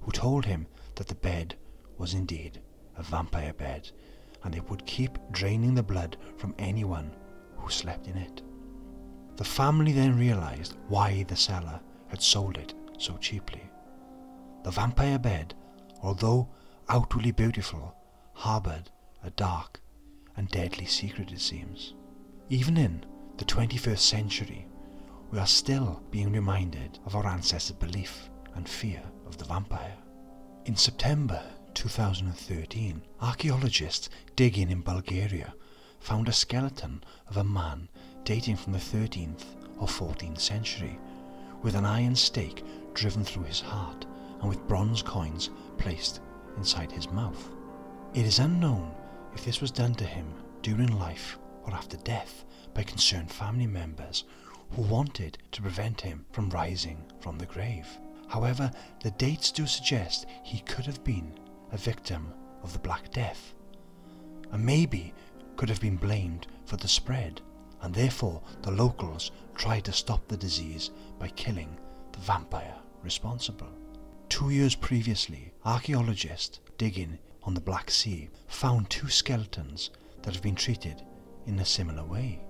who 0.00 0.10
told 0.10 0.46
him 0.46 0.66
that 0.94 1.08
the 1.08 1.14
bed 1.14 1.56
was 1.98 2.14
indeed 2.14 2.60
a 2.96 3.02
vampire 3.02 3.52
bed, 3.52 3.90
and 4.44 4.54
it 4.54 4.68
would 4.70 4.86
keep 4.86 5.18
draining 5.30 5.74
the 5.74 5.82
blood 5.82 6.16
from 6.36 6.54
anyone 6.58 7.14
who 7.56 7.70
slept 7.70 8.06
in 8.06 8.16
it. 8.16 8.42
The 9.36 9.44
family 9.44 9.92
then 9.92 10.18
realized 10.18 10.76
why 10.88 11.22
the 11.24 11.36
seller 11.36 11.80
had 12.08 12.22
sold 12.22 12.56
it 12.56 12.74
so 12.98 13.16
cheaply. 13.16 13.62
The 14.64 14.70
vampire 14.70 15.18
bed, 15.18 15.54
although 16.02 16.48
outwardly 16.88 17.30
beautiful, 17.30 17.94
harboured 18.34 18.90
a 19.22 19.30
dark 19.30 19.80
and 20.36 20.48
deadly 20.48 20.86
secret, 20.86 21.32
it 21.32 21.40
seems. 21.40 21.94
Even 22.48 22.76
in 22.76 23.04
the 23.38 23.44
21st 23.44 23.98
century, 23.98 24.66
we 25.30 25.38
are 25.38 25.46
still 25.46 26.02
being 26.10 26.32
reminded 26.32 26.98
of 27.06 27.14
our 27.14 27.26
ancestors' 27.26 27.76
belief 27.76 28.28
and 28.54 28.68
fear 28.68 29.02
of 29.26 29.38
the 29.38 29.44
vampire. 29.44 29.96
In 30.66 30.76
September 30.76 31.42
2013, 31.74 33.02
archaeologists 33.20 34.10
digging 34.36 34.70
in 34.70 34.80
Bulgaria 34.80 35.54
found 35.98 36.28
a 36.28 36.32
skeleton 36.32 37.02
of 37.28 37.36
a 37.36 37.44
man 37.44 37.88
dating 38.24 38.56
from 38.56 38.72
the 38.72 38.78
13th 38.78 39.44
or 39.78 39.86
14th 39.86 40.40
century, 40.40 40.98
with 41.62 41.74
an 41.74 41.84
iron 41.84 42.16
stake 42.16 42.64
driven 42.94 43.24
through 43.24 43.44
his 43.44 43.60
heart 43.60 44.06
and 44.40 44.48
with 44.48 44.66
bronze 44.66 45.02
coins 45.02 45.50
placed 45.78 46.20
inside 46.56 46.90
his 46.90 47.10
mouth. 47.10 47.50
It 48.14 48.26
is 48.26 48.38
unknown 48.38 48.94
if 49.34 49.44
this 49.44 49.60
was 49.60 49.70
done 49.70 49.94
to 49.96 50.04
him 50.04 50.26
during 50.62 50.98
life 50.98 51.38
or 51.64 51.72
after 51.72 51.96
death 51.98 52.44
by 52.74 52.82
concerned 52.82 53.30
family 53.30 53.66
members 53.66 54.24
who 54.70 54.82
wanted 54.82 55.38
to 55.52 55.62
prevent 55.62 56.00
him 56.00 56.24
from 56.32 56.50
rising 56.50 57.04
from 57.20 57.38
the 57.38 57.46
grave. 57.46 57.86
However, 58.28 58.70
the 59.02 59.10
dates 59.12 59.50
do 59.50 59.66
suggest 59.66 60.26
he 60.44 60.60
could 60.60 60.86
have 60.86 61.02
been 61.02 61.34
a 61.72 61.76
victim 61.76 62.32
of 62.62 62.72
the 62.72 62.78
Black 62.78 63.10
Death, 63.12 63.54
and 64.52 64.64
maybe 64.64 65.14
could 65.56 65.68
have 65.68 65.80
been 65.80 65.96
blamed 65.96 66.46
for 66.64 66.76
the 66.76 66.88
spread, 66.88 67.40
and 67.82 67.94
therefore 67.94 68.42
the 68.62 68.70
locals 68.70 69.30
tried 69.54 69.84
to 69.84 69.92
stop 69.92 70.26
the 70.28 70.36
disease 70.36 70.90
by 71.18 71.28
killing 71.28 71.76
the 72.12 72.18
vampire 72.18 72.76
responsible. 73.02 73.68
Two 74.28 74.50
years 74.50 74.74
previously, 74.74 75.52
archaeologists 75.64 76.60
digging 76.78 77.18
on 77.42 77.54
the 77.54 77.60
Black 77.60 77.90
Sea 77.90 78.28
found 78.48 78.88
two 78.88 79.08
skeletons 79.08 79.90
that 80.22 80.34
have 80.34 80.42
been 80.42 80.54
treated 80.54 81.02
in 81.46 81.58
a 81.58 81.64
similar 81.64 82.04
way. 82.04 82.40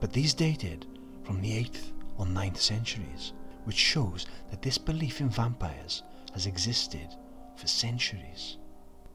But 0.00 0.12
these 0.12 0.34
dated 0.34 0.86
from 1.22 1.40
the 1.40 1.50
8th 1.50 1.92
or 2.18 2.26
9th 2.26 2.58
centuries, 2.58 3.32
which 3.64 3.76
shows 3.76 4.26
that 4.50 4.62
this 4.62 4.78
belief 4.78 5.20
in 5.20 5.30
vampires 5.30 6.02
has 6.32 6.46
existed 6.46 7.16
for 7.56 7.66
centuries. 7.66 8.58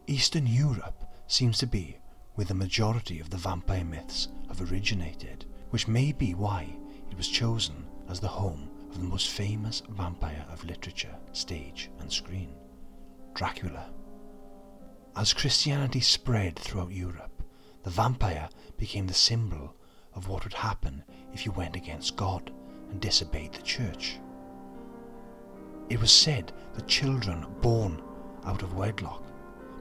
Eastern 0.07 0.47
Europe 0.47 1.05
seems 1.27 1.57
to 1.59 1.67
be 1.67 1.97
where 2.35 2.45
the 2.45 2.53
majority 2.53 3.19
of 3.19 3.29
the 3.29 3.37
vampire 3.37 3.83
myths 3.83 4.29
have 4.47 4.71
originated, 4.71 5.45
which 5.69 5.87
may 5.87 6.11
be 6.11 6.33
why 6.33 6.75
it 7.11 7.17
was 7.17 7.27
chosen 7.27 7.85
as 8.07 8.19
the 8.19 8.27
home 8.27 8.69
of 8.89 8.97
the 8.99 9.05
most 9.05 9.29
famous 9.29 9.83
vampire 9.89 10.45
of 10.49 10.63
literature, 10.63 11.15
stage 11.33 11.91
and 11.99 12.11
screen, 12.11 12.55
Dracula. 13.35 13.91
As 15.15 15.33
Christianity 15.33 15.99
spread 15.99 16.55
throughout 16.55 16.91
Europe, 16.91 17.43
the 17.83 17.89
vampire 17.89 18.49
became 18.77 19.07
the 19.07 19.13
symbol 19.13 19.75
of 20.13 20.27
what 20.27 20.43
would 20.43 20.53
happen 20.53 21.03
if 21.33 21.45
you 21.45 21.51
went 21.51 21.75
against 21.75 22.15
God 22.15 22.51
and 22.89 22.99
disobeyed 22.99 23.53
the 23.53 23.61
church. 23.61 24.19
It 25.89 25.99
was 25.99 26.11
said 26.11 26.51
that 26.73 26.87
children 26.87 27.45
born 27.61 28.01
out 28.49 28.63
of 28.63 28.73
wedlock, 28.73 29.23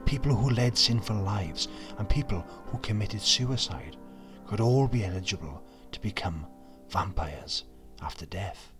people 0.05 0.33
who 0.35 0.51
led 0.51 0.77
sinful 0.77 1.15
lives, 1.15 1.67
and 1.97 2.07
people 2.07 2.45
who 2.67 2.77
committed 2.77 3.19
suicide 3.19 3.97
could 4.45 4.59
all 4.59 4.87
be 4.87 5.03
eligible 5.03 5.63
to 5.91 5.99
become 5.99 6.45
vampires 6.89 7.63
after 8.01 8.27
death. 8.27 8.71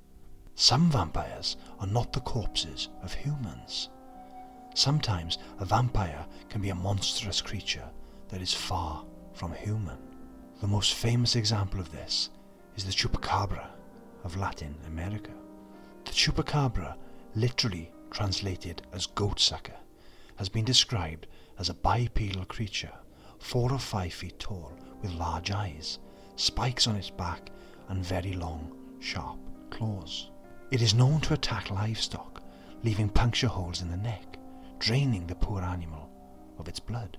Some 0.53 0.91
vampires 0.91 1.57
are 1.79 1.87
not 1.87 2.13
the 2.13 2.19
corpses 2.19 2.89
of 3.01 3.13
humans. 3.13 3.89
Sometimes 4.75 5.39
a 5.59 5.65
vampire 5.65 6.25
can 6.49 6.61
be 6.61 6.69
a 6.69 6.75
monstrous 6.75 7.41
creature 7.41 7.89
that 8.29 8.41
is 8.41 8.53
far 8.53 9.03
from 9.33 9.53
human. 9.53 9.97
The 10.61 10.67
most 10.67 10.93
famous 10.93 11.35
example 11.35 11.79
of 11.79 11.91
this 11.91 12.29
is 12.75 12.85
the 12.85 12.91
chupacabra 12.91 13.67
of 14.23 14.37
Latin 14.37 14.75
America. 14.85 15.31
The 16.05 16.11
chupacabra, 16.11 16.95
literally 17.35 17.91
translated 18.11 18.81
as 18.93 19.07
goatsucker, 19.07 19.77
has 20.37 20.49
been 20.49 20.65
described 20.65 21.27
as 21.57 21.69
a 21.69 21.73
bipedal 21.73 22.45
creature, 22.45 22.91
four 23.39 23.71
or 23.71 23.79
five 23.79 24.13
feet 24.13 24.39
tall, 24.39 24.71
with 25.01 25.11
large 25.11 25.51
eyes, 25.51 25.99
spikes 26.35 26.87
on 26.87 26.95
its 26.95 27.09
back, 27.09 27.51
and 27.89 28.03
very 28.05 28.33
long, 28.33 28.71
sharp 28.99 29.39
claws. 29.69 30.29
It 30.71 30.81
is 30.81 30.93
known 30.93 31.19
to 31.21 31.33
attack 31.33 31.71
livestock, 31.71 32.41
leaving 32.83 33.09
puncture 33.09 33.47
holes 33.47 33.81
in 33.81 33.89
the 33.89 33.97
neck, 33.97 34.37
draining 34.79 35.27
the 35.27 35.35
poor 35.35 35.61
animal 35.61 36.09
of 36.57 36.67
its 36.67 36.79
blood. 36.79 37.17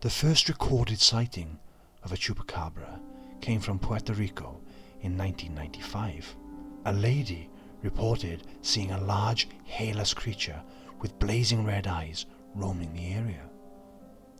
The 0.00 0.10
first 0.10 0.48
recorded 0.48 1.00
sighting 1.00 1.58
of 2.02 2.12
a 2.12 2.16
chupacabra 2.16 3.00
came 3.40 3.60
from 3.60 3.78
Puerto 3.78 4.12
Rico 4.12 4.60
in 5.00 5.16
1995. 5.16 6.36
A 6.84 6.92
lady 6.92 7.48
reported 7.86 8.42
seeing 8.62 8.90
a 8.90 9.00
large, 9.00 9.48
hairless 9.64 10.12
creature 10.12 10.60
with 11.00 11.18
blazing 11.20 11.64
red 11.64 11.86
eyes 11.86 12.26
roaming 12.54 12.92
the 12.92 13.14
area. 13.14 13.48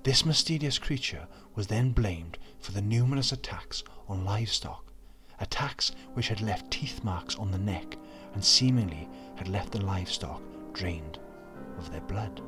This 0.03 0.26
mysterious 0.26 0.79
creature 0.79 1.29
was 1.55 1.69
then 1.69 1.93
blamed 1.93 2.38
for 2.59 2.73
the 2.73 2.83
numerous 2.83 3.31
attacks 3.31 3.85
on 4.09 4.25
livestock, 4.25 4.93
attacks 5.38 5.93
which 6.15 6.26
had 6.26 6.41
left 6.41 6.73
teeth 6.73 7.05
marks 7.05 7.37
on 7.37 7.53
the 7.53 7.59
neck 7.59 7.97
and 8.35 8.45
seemingly 8.45 9.09
had 9.37 9.47
left 9.47 9.71
the 9.71 9.81
livestock 9.81 10.43
drained 10.73 11.21
of 11.79 11.91
their 11.93 12.00
blood. 12.00 12.43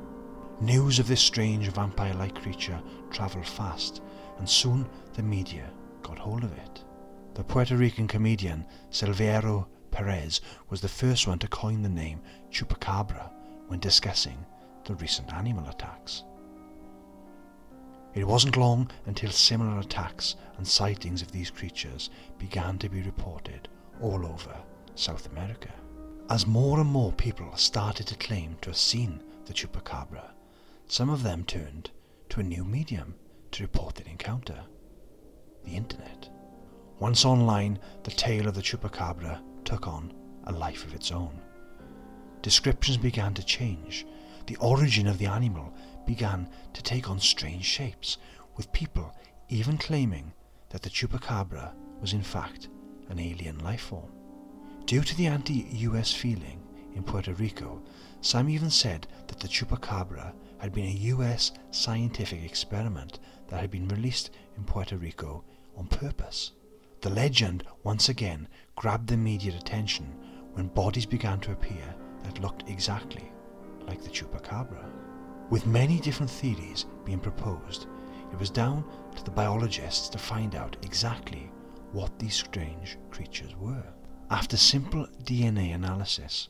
News 0.59 0.99
of 0.99 1.07
this 1.07 1.21
strange 1.21 1.69
vampire 1.69 2.13
like 2.15 2.35
creature 2.35 2.81
travelled 3.09 3.47
fast 3.47 4.01
and 4.37 4.49
soon 4.49 4.85
the 5.13 5.23
media 5.23 5.69
got 6.03 6.19
hold 6.19 6.43
of 6.43 6.51
it. 6.57 6.83
The 7.35 7.43
Puerto 7.45 7.77
Rican 7.77 8.07
comedian 8.07 8.65
Silverio 8.91 9.67
Perez 9.99 10.39
was 10.69 10.79
the 10.79 10.87
first 10.87 11.27
one 11.27 11.39
to 11.39 11.47
coin 11.49 11.81
the 11.81 11.89
name 11.89 12.21
chupacabra 12.49 13.29
when 13.67 13.81
discussing 13.81 14.45
the 14.85 14.95
recent 14.95 15.33
animal 15.33 15.67
attacks. 15.67 16.23
It 18.13 18.25
wasn't 18.25 18.55
long 18.55 18.89
until 19.07 19.29
similar 19.29 19.77
attacks 19.77 20.37
and 20.55 20.65
sightings 20.65 21.21
of 21.21 21.33
these 21.33 21.51
creatures 21.51 22.11
began 22.37 22.77
to 22.77 22.87
be 22.87 23.01
reported 23.01 23.67
all 23.99 24.25
over 24.25 24.55
South 24.95 25.29
America. 25.33 25.73
As 26.29 26.47
more 26.47 26.79
and 26.79 26.89
more 26.89 27.11
people 27.11 27.53
started 27.57 28.07
to 28.07 28.15
claim 28.15 28.55
to 28.61 28.69
have 28.69 28.77
seen 28.77 29.21
the 29.47 29.53
chupacabra, 29.53 30.31
some 30.87 31.09
of 31.09 31.23
them 31.23 31.43
turned 31.43 31.91
to 32.29 32.39
a 32.39 32.43
new 32.43 32.63
medium 32.63 33.15
to 33.51 33.63
report 33.63 33.95
their 33.95 34.07
encounter 34.07 34.63
the 35.65 35.75
internet. 35.75 36.29
Once 36.99 37.25
online, 37.25 37.77
the 38.03 38.11
tale 38.11 38.47
of 38.47 38.55
the 38.55 38.61
chupacabra 38.61 39.41
took 39.69 39.87
on 39.87 40.11
a 40.45 40.51
life 40.51 40.83
of 40.83 40.95
its 40.95 41.11
own. 41.11 41.39
Descriptions 42.41 42.97
began 42.97 43.35
to 43.35 43.45
change. 43.45 44.03
The 44.47 44.55
origin 44.55 45.05
of 45.05 45.19
the 45.19 45.27
animal 45.27 45.71
began 46.07 46.49
to 46.73 46.81
take 46.81 47.07
on 47.07 47.19
strange 47.19 47.65
shapes, 47.65 48.17
with 48.57 48.71
people 48.71 49.13
even 49.47 49.77
claiming 49.77 50.33
that 50.69 50.81
the 50.81 50.89
chupacabra 50.89 51.71
was 52.01 52.13
in 52.13 52.23
fact 52.23 52.69
an 53.09 53.19
alien 53.19 53.59
life 53.59 53.81
form. 53.81 54.11
Due 54.85 55.03
to 55.03 55.15
the 55.15 55.27
anti 55.27 55.67
US 55.89 56.11
feeling 56.11 56.59
in 56.95 57.03
Puerto 57.03 57.35
Rico, 57.35 57.79
some 58.21 58.49
even 58.49 58.71
said 58.71 59.05
that 59.27 59.39
the 59.39 59.47
chupacabra 59.47 60.33
had 60.57 60.73
been 60.73 60.87
a 60.87 61.03
US 61.13 61.51
scientific 61.69 62.43
experiment 62.43 63.19
that 63.49 63.61
had 63.61 63.69
been 63.69 63.87
released 63.87 64.31
in 64.57 64.63
Puerto 64.63 64.97
Rico 64.97 65.43
on 65.77 65.85
purpose. 65.85 66.53
The 67.01 67.09
legend 67.09 67.63
once 67.83 68.09
again 68.09 68.49
grabbed 68.75 69.07
the 69.07 69.13
immediate 69.13 69.55
attention 69.55 70.13
when 70.51 70.67
bodies 70.67 71.05
began 71.05 71.39
to 71.41 71.53
appear 71.53 71.95
that 72.23 72.41
looked 72.41 72.69
exactly 72.69 73.31
like 73.87 74.03
the 74.03 74.09
chupacabra. 74.09 74.83
With 75.49 75.65
many 75.65 76.01
different 76.01 76.29
theories 76.29 76.85
being 77.05 77.19
proposed, 77.19 77.87
it 78.33 78.37
was 78.37 78.49
down 78.49 78.83
to 79.15 79.23
the 79.23 79.31
biologists 79.31 80.09
to 80.09 80.17
find 80.17 80.55
out 80.55 80.75
exactly 80.81 81.49
what 81.93 82.19
these 82.19 82.35
strange 82.35 82.97
creatures 83.11 83.55
were. 83.55 83.85
After 84.29 84.57
simple 84.57 85.07
DNA 85.23 85.73
analysis, 85.73 86.49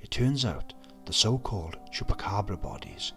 it 0.00 0.10
turns 0.10 0.46
out 0.46 0.72
the 1.04 1.12
so-called 1.12 1.76
chupacabra 1.92 2.56
bodies 2.56 3.12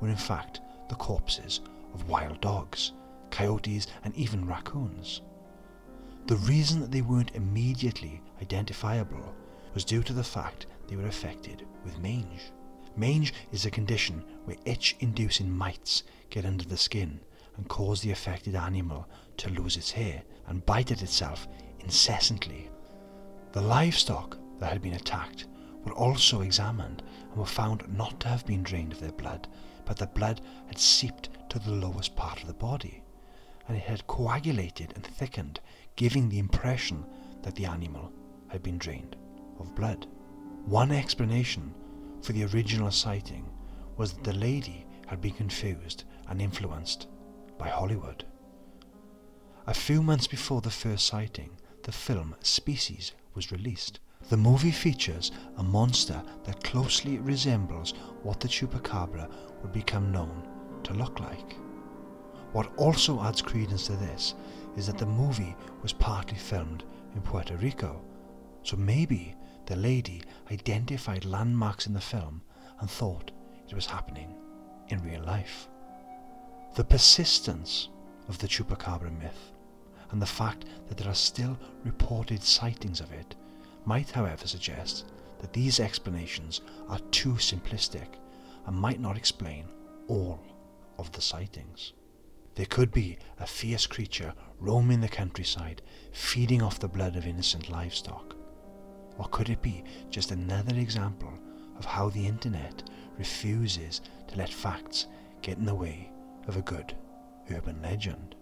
were 0.00 0.08
in 0.08 0.16
fact 0.16 0.62
the 0.88 0.94
corpses 0.94 1.60
of 1.92 2.08
wild 2.08 2.40
dogs, 2.40 2.92
coyotes 3.30 3.86
and 4.02 4.14
even 4.16 4.46
raccoons. 4.46 5.20
The 6.26 6.36
reason 6.36 6.80
that 6.80 6.90
they 6.90 7.02
weren't 7.02 7.34
immediately 7.34 8.22
identifiable 8.40 9.34
was 9.74 9.84
due 9.84 10.02
to 10.04 10.12
the 10.12 10.24
fact 10.24 10.66
they 10.86 10.96
were 10.96 11.06
affected 11.06 11.66
with 11.84 11.98
mange. 11.98 12.52
Mange 12.96 13.32
is 13.50 13.66
a 13.66 13.70
condition 13.70 14.24
where 14.44 14.56
itch-inducing 14.64 15.50
mites 15.50 16.04
get 16.30 16.44
under 16.44 16.64
the 16.64 16.76
skin 16.76 17.20
and 17.56 17.68
cause 17.68 18.00
the 18.00 18.12
affected 18.12 18.54
animal 18.54 19.08
to 19.38 19.50
lose 19.50 19.76
its 19.76 19.90
hair 19.90 20.22
and 20.46 20.64
bite 20.64 20.90
at 20.92 21.02
itself 21.02 21.48
incessantly. 21.80 22.70
The 23.52 23.60
livestock 23.60 24.38
that 24.58 24.72
had 24.72 24.82
been 24.82 24.94
attacked 24.94 25.46
were 25.84 25.92
also 25.92 26.42
examined 26.42 27.02
and 27.30 27.36
were 27.36 27.46
found 27.46 27.84
not 27.96 28.20
to 28.20 28.28
have 28.28 28.46
been 28.46 28.62
drained 28.62 28.92
of 28.92 29.00
their 29.00 29.12
blood, 29.12 29.48
but 29.84 29.96
the 29.96 30.06
blood 30.06 30.40
had 30.66 30.78
seeped 30.78 31.30
to 31.50 31.58
the 31.58 31.72
lowest 31.72 32.14
part 32.14 32.40
of 32.40 32.46
the 32.46 32.54
body, 32.54 33.02
and 33.68 33.76
it 33.76 33.82
had 33.82 34.06
coagulated 34.06 34.92
and 34.94 35.04
thickened, 35.04 35.60
giving 35.96 36.28
the 36.28 36.38
impression 36.38 37.04
that 37.42 37.54
the 37.54 37.66
animal 37.66 38.12
had 38.48 38.62
been 38.62 38.78
drained 38.78 39.16
of 39.58 39.74
blood. 39.74 40.06
One 40.64 40.92
explanation 40.92 41.74
for 42.22 42.32
the 42.32 42.44
original 42.44 42.90
sighting 42.90 43.48
was 43.96 44.12
that 44.12 44.24
the 44.24 44.32
lady 44.32 44.86
had 45.06 45.20
been 45.20 45.32
confused 45.32 46.04
and 46.28 46.40
influenced 46.40 47.08
by 47.58 47.68
Hollywood. 47.68 48.24
A 49.66 49.74
few 49.74 50.02
months 50.02 50.26
before 50.26 50.60
the 50.60 50.70
first 50.70 51.06
sighting, 51.06 51.50
the 51.82 51.92
film 51.92 52.34
Species 52.40 53.12
was 53.34 53.52
released. 53.52 54.00
The 54.28 54.36
movie 54.36 54.70
features 54.70 55.32
a 55.56 55.62
monster 55.62 56.22
that 56.44 56.64
closely 56.64 57.18
resembles 57.18 57.92
what 58.22 58.40
the 58.40 58.48
chupacabra 58.48 59.28
would 59.60 59.72
become 59.72 60.12
known 60.12 60.48
to 60.84 60.94
look 60.94 61.20
like. 61.20 61.56
What 62.52 62.72
also 62.76 63.22
adds 63.22 63.42
credence 63.42 63.86
to 63.86 63.92
this 63.94 64.34
is 64.76 64.86
that 64.86 64.98
the 64.98 65.06
movie 65.06 65.54
was 65.82 65.92
partly 65.92 66.36
filmed 66.38 66.84
in 67.14 67.22
Puerto 67.22 67.56
Rico, 67.56 68.00
so 68.62 68.76
maybe 68.76 69.34
the 69.66 69.76
lady 69.76 70.22
identified 70.50 71.24
landmarks 71.24 71.86
in 71.86 71.92
the 71.92 72.00
film 72.00 72.42
and 72.80 72.90
thought 72.90 73.30
it 73.68 73.74
was 73.74 73.86
happening 73.86 74.34
in 74.88 75.02
real 75.02 75.22
life. 75.22 75.68
The 76.74 76.84
persistence 76.84 77.88
of 78.28 78.38
the 78.38 78.48
chupacabra 78.48 79.10
myth 79.18 79.52
and 80.10 80.20
the 80.20 80.26
fact 80.26 80.64
that 80.88 80.96
there 80.96 81.10
are 81.10 81.14
still 81.14 81.58
reported 81.84 82.42
sightings 82.42 83.00
of 83.00 83.12
it 83.12 83.34
might 83.84 84.10
however 84.10 84.46
suggest 84.46 85.06
that 85.40 85.52
these 85.52 85.80
explanations 85.80 86.60
are 86.88 87.00
too 87.10 87.32
simplistic 87.34 88.06
and 88.66 88.76
might 88.76 89.00
not 89.00 89.16
explain 89.16 89.66
all 90.08 90.40
of 90.98 91.10
the 91.12 91.20
sightings. 91.20 91.92
There 92.54 92.66
could 92.66 92.92
be 92.92 93.18
a 93.38 93.46
fierce 93.46 93.86
creature 93.86 94.34
roaming 94.58 95.00
the 95.00 95.08
countryside, 95.08 95.82
feeding 96.12 96.62
off 96.62 96.78
the 96.78 96.88
blood 96.88 97.16
of 97.16 97.26
innocent 97.26 97.70
livestock. 97.70 98.36
Or 99.18 99.26
could 99.28 99.48
it 99.48 99.62
be 99.62 99.84
just 100.10 100.30
another 100.30 100.76
example 100.76 101.32
of 101.78 101.84
how 101.84 102.10
the 102.10 102.26
internet 102.26 102.82
refuses 103.18 104.00
to 104.28 104.36
let 104.36 104.52
facts 104.52 105.06
get 105.40 105.58
in 105.58 105.64
the 105.64 105.74
way 105.74 106.10
of 106.46 106.56
a 106.56 106.62
good 106.62 106.94
urban 107.50 107.80
legend. 107.82 108.34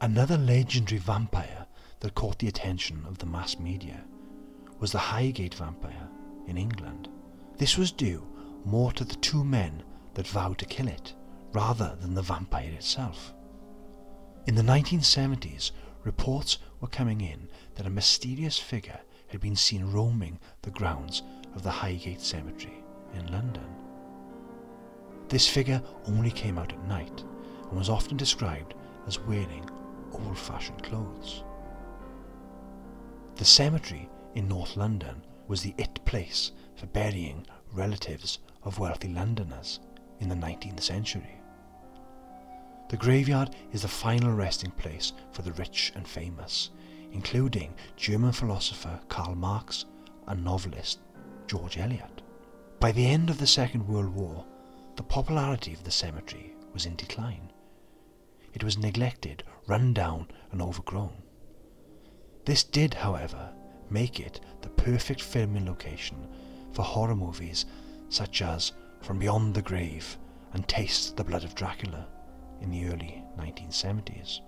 Another 0.00 0.36
legendary 0.36 0.98
vampire 0.98 1.66
that 2.00 2.14
caught 2.14 2.38
the 2.38 2.48
attention 2.48 3.04
of 3.06 3.18
the 3.18 3.26
mass 3.26 3.58
media 3.58 4.04
was 4.78 4.92
the 4.92 4.98
Highgate 4.98 5.54
vampire 5.54 6.08
in 6.46 6.56
England. 6.56 7.08
This 7.58 7.76
was 7.76 7.92
due 7.92 8.26
more 8.64 8.92
to 8.92 9.04
the 9.04 9.16
two 9.16 9.44
men 9.44 9.82
that 10.14 10.26
vowed 10.26 10.58
to 10.58 10.64
kill 10.64 10.88
it 10.88 11.14
rather 11.52 11.96
than 12.00 12.14
the 12.14 12.22
vampire 12.22 12.70
itself. 12.72 13.34
In 14.46 14.54
the 14.54 14.62
1970s, 14.62 15.72
reports 16.04 16.58
were 16.80 16.88
coming 16.88 17.20
in 17.20 17.48
that 17.74 17.86
a 17.86 17.90
mysterious 17.90 18.58
figure 18.58 19.00
had 19.28 19.40
been 19.40 19.56
seen 19.56 19.90
roaming 19.92 20.38
the 20.62 20.70
grounds 20.70 21.22
of 21.54 21.62
the 21.62 21.70
Highgate 21.70 22.20
Cemetery 22.20 22.82
in 23.14 23.30
London. 23.30 23.66
This 25.28 25.48
figure 25.48 25.82
only 26.06 26.30
came 26.30 26.58
out 26.58 26.72
at 26.72 26.88
night 26.88 27.24
and 27.68 27.78
was 27.78 27.88
often 27.88 28.16
described 28.16 28.74
as 29.06 29.20
wearing 29.20 29.68
old-fashioned 30.12 30.82
clothes. 30.82 31.44
The 33.36 33.44
cemetery 33.44 34.08
in 34.34 34.48
North 34.48 34.76
London 34.76 35.22
was 35.46 35.62
the 35.62 35.74
it 35.78 36.04
place 36.04 36.52
for 36.76 36.86
burying 36.86 37.46
relatives 37.72 38.38
of 38.62 38.78
wealthy 38.78 39.08
Londoners 39.08 39.80
in 40.18 40.28
the 40.28 40.34
19th 40.34 40.80
century. 40.80 41.39
The 42.90 42.96
graveyard 42.96 43.54
is 43.72 43.82
the 43.82 43.88
final 43.88 44.32
resting 44.32 44.72
place 44.72 45.12
for 45.30 45.42
the 45.42 45.52
rich 45.52 45.92
and 45.94 46.08
famous, 46.08 46.70
including 47.12 47.72
German 47.96 48.32
philosopher 48.32 48.98
Karl 49.08 49.36
Marx 49.36 49.84
and 50.26 50.42
novelist 50.42 50.98
George 51.46 51.78
Eliot. 51.78 52.20
By 52.80 52.90
the 52.90 53.06
end 53.06 53.30
of 53.30 53.38
the 53.38 53.46
Second 53.46 53.86
World 53.86 54.12
War, 54.12 54.44
the 54.96 55.04
popularity 55.04 55.72
of 55.72 55.84
the 55.84 55.92
cemetery 55.92 56.56
was 56.72 56.84
in 56.84 56.96
decline. 56.96 57.52
It 58.54 58.64
was 58.64 58.76
neglected, 58.76 59.44
run 59.68 59.94
down 59.94 60.26
and 60.50 60.60
overgrown. 60.60 61.22
This 62.44 62.64
did, 62.64 62.94
however, 62.94 63.52
make 63.88 64.18
it 64.18 64.40
the 64.62 64.68
perfect 64.68 65.22
filming 65.22 65.64
location 65.64 66.26
for 66.72 66.82
horror 66.82 67.14
movies 67.14 67.66
such 68.08 68.42
as 68.42 68.72
From 69.00 69.20
Beyond 69.20 69.54
the 69.54 69.62
Grave 69.62 70.18
and 70.54 70.66
Taste 70.66 71.16
the 71.16 71.22
Blood 71.22 71.44
of 71.44 71.54
Dracula 71.54 72.08
in 72.60 72.70
the 72.70 72.86
early 72.86 73.24
1970s. 73.38 74.40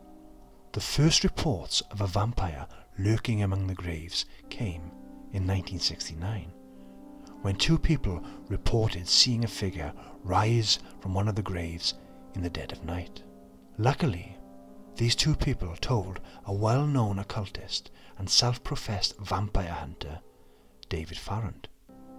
The 0.73 0.81
first 0.81 1.25
reports 1.25 1.81
of 1.91 2.01
a 2.01 2.07
vampire 2.07 2.67
lurking 2.99 3.43
among 3.43 3.67
the 3.67 3.75
graves 3.75 4.25
came 4.49 4.91
in 5.33 5.47
1969 5.47 6.53
when 7.43 7.57
two 7.57 7.79
people 7.79 8.23
reported 8.49 9.07
seeing 9.09 9.45
a 9.45 9.49
figure 9.49 9.93
rise 10.23 10.79
from 11.01 11.13
one 11.13 11.29
of 11.29 11.35
the 11.35 11.43
graves 11.43 11.95
in 12.35 12.43
the 12.43 12.51
dead 12.51 12.73
of 12.73 12.85
night. 12.85 13.23
Luckily, 13.79 14.39
these 14.97 15.17
two 15.17 15.35
people 15.35 15.75
told 15.81 16.21
a 16.47 16.53
well-known 16.53 17.19
occultist 17.19 17.91
and 18.19 18.31
self-professed 18.31 19.19
vampire 19.19 19.73
hunter, 19.73 20.21
David 20.89 21.19
Farrant. 21.19 21.69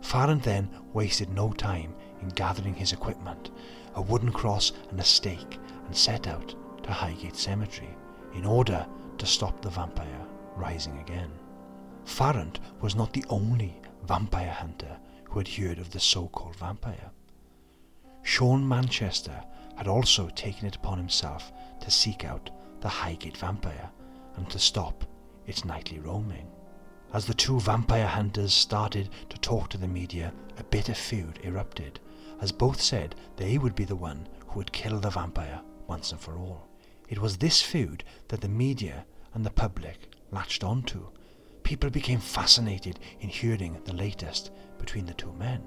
Farrant 0.01 0.43
then 0.43 0.69
wasted 0.91 1.29
no 1.29 1.53
time 1.53 1.95
in 2.21 2.27
gathering 2.29 2.73
his 2.73 2.91
equipment, 2.91 3.51
a 3.95 4.01
wooden 4.01 4.31
cross 4.31 4.71
and 4.89 4.99
a 4.99 5.03
stake, 5.03 5.59
and 5.85 5.95
set 5.95 6.27
out 6.27 6.55
to 6.83 6.91
Highgate 6.91 7.35
Cemetery 7.35 7.95
in 8.33 8.45
order 8.45 8.85
to 9.17 9.25
stop 9.25 9.61
the 9.61 9.69
vampire 9.69 10.25
rising 10.55 10.97
again. 10.99 11.31
Farrant 12.05 12.59
was 12.81 12.95
not 12.95 13.13
the 13.13 13.25
only 13.29 13.81
vampire 14.05 14.51
hunter 14.51 14.97
who 15.25 15.39
had 15.39 15.47
heard 15.47 15.79
of 15.79 15.91
the 15.91 15.99
so-called 15.99 16.55
vampire. 16.55 17.11
Sean 18.23 18.67
Manchester 18.67 19.43
had 19.75 19.87
also 19.87 20.29
taken 20.29 20.67
it 20.67 20.75
upon 20.75 20.97
himself 20.97 21.51
to 21.79 21.91
seek 21.91 22.25
out 22.25 22.49
the 22.81 22.89
Highgate 22.89 23.37
vampire 23.37 23.89
and 24.35 24.49
to 24.49 24.59
stop 24.59 25.05
its 25.47 25.65
nightly 25.65 25.99
roaming. 25.99 26.47
As 27.13 27.25
the 27.25 27.33
two 27.33 27.59
vampire 27.59 28.07
hunters 28.07 28.53
started 28.53 29.09
to 29.29 29.37
talk 29.37 29.69
to 29.69 29.77
the 29.77 29.87
media, 29.87 30.33
a 30.57 30.63
bitter 30.63 30.93
feud 30.93 31.39
erupted, 31.43 31.99
as 32.43 32.51
both 32.51 32.81
said 32.81 33.15
they 33.37 33.57
would 33.57 33.73
be 33.73 33.85
the 33.85 33.95
one 33.95 34.27
who 34.47 34.59
would 34.59 34.73
kill 34.73 34.99
the 34.99 35.09
vampire 35.09 35.61
once 35.87 36.11
and 36.11 36.19
for 36.19 36.37
all. 36.37 36.67
It 37.07 37.19
was 37.19 37.37
this 37.37 37.61
feud 37.61 38.03
that 38.27 38.41
the 38.41 38.49
media 38.49 39.05
and 39.33 39.45
the 39.45 39.49
public 39.49 40.09
latched 40.29 40.61
onto. 40.61 41.07
People 41.63 41.89
became 41.89 42.19
fascinated 42.19 42.99
in 43.21 43.29
hearing 43.29 43.79
the 43.85 43.93
latest 43.93 44.51
between 44.77 45.05
the 45.05 45.13
two 45.13 45.31
men. 45.31 45.61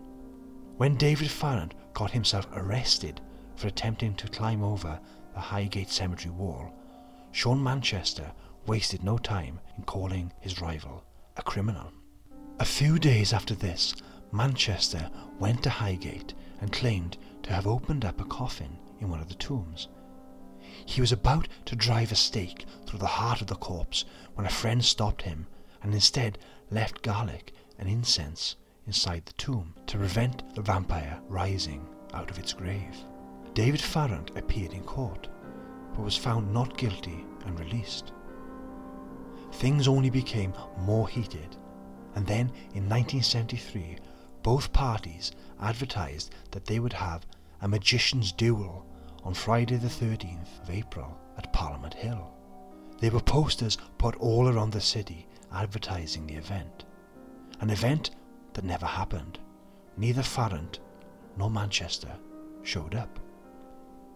When 0.77 0.97
David 0.97 1.31
Farrant 1.31 1.73
got 1.95 2.11
himself 2.11 2.47
arrested 2.53 3.23
for 3.57 3.69
attempting 3.69 4.15
to 4.17 4.29
climb 4.29 4.63
over 4.63 5.01
the 5.33 5.41
Highgate 5.41 5.89
Cemetery 5.89 6.31
wall, 6.31 6.75
Sean 7.33 7.63
Manchester 7.63 8.31
wasted 8.67 9.03
no 9.03 9.17
time 9.17 9.61
in 9.79 9.85
calling 9.85 10.31
his 10.41 10.61
rival 10.61 11.05
a 11.39 11.43
criminal. 11.43 11.91
A 12.59 12.67
few 12.67 12.99
days 12.99 13.33
after 13.33 13.55
this, 13.55 13.95
Manchester 14.31 15.11
went 15.39 15.63
to 15.63 15.71
Highgate 15.71 16.35
and 16.61 16.73
claimed 16.73 17.17
to 17.43 17.53
have 17.53 17.67
opened 17.67 18.05
up 18.05 18.21
a 18.21 18.25
coffin 18.25 18.79
in 19.01 19.09
one 19.09 19.21
of 19.21 19.29
the 19.29 19.35
tombs. 19.35 19.89
He 20.85 21.01
was 21.01 21.13
about 21.13 21.49
to 21.67 21.77
drive 21.77 22.13
a 22.13 22.17
stake 22.17 22.67
through 22.87 22.99
the 22.99 23.07
heart 23.07 23.41
of 23.41 23.47
the 23.47 23.55
corpse 23.55 24.05
when 24.35 24.47
a 24.47 24.51
friend 24.51 24.85
stopped 24.85 25.23
him 25.23 25.47
and 25.83 25.95
instead 25.95 26.39
left 26.71 27.03
garlic 27.03 27.53
and 27.79 27.89
incense 27.89 28.57
inside 28.87 29.27
the 29.27 29.33
tomb 29.35 29.75
to 29.87 29.99
prevent 29.99 30.55
the 30.55 30.63
vampire 30.63 31.21
rising 31.29 31.87
out 32.15 32.31
of 32.31 32.39
its 32.39 32.53
grave. 32.53 32.97
David 33.55 33.81
Farrant 33.81 34.37
appeared 34.37 34.73
in 34.73 34.85
court, 34.85 35.29
but 35.95 36.03
was 36.03 36.17
found 36.17 36.53
not 36.53 36.77
guilty 36.77 37.25
and 37.45 37.59
released. 37.59 38.13
Things 39.53 39.89
only 39.89 40.11
became 40.11 40.53
more 40.79 41.09
heated, 41.09 41.57
and 42.15 42.27
then 42.27 42.51
in 42.75 42.89
1973 42.89 43.99
both 44.47 44.73
parties 44.73 45.33
advertised 45.61 46.33
that 46.53 46.67
they 46.67 46.79
would 46.79 46.93
have 46.93 47.27
a 47.63 47.67
magician's 47.67 48.31
duel 48.31 48.87
on 49.25 49.35
Friday 49.35 49.75
the 49.75 49.89
13th 49.89 50.63
of 50.63 50.71
April 50.71 51.19
at 51.37 51.53
Parliament 51.53 51.95
Hill. 51.95 52.33
There 53.01 53.11
were 53.11 53.19
posters 53.19 53.77
put 53.99 54.15
all 54.21 54.47
around 54.47 54.71
the 54.71 54.81
city 54.81 55.27
advertising 55.51 56.29
the 56.29 56.37
event, 56.37 56.85
an 57.59 57.71
event 57.71 58.13
that 58.53 58.65
never 58.65 58.87
happened. 58.87 59.41
Neither 59.97 60.23
Farrant 60.23 60.79
nor 61.37 61.51
Manchester 61.51 62.17
showed 62.63 62.95
up. 62.95 63.19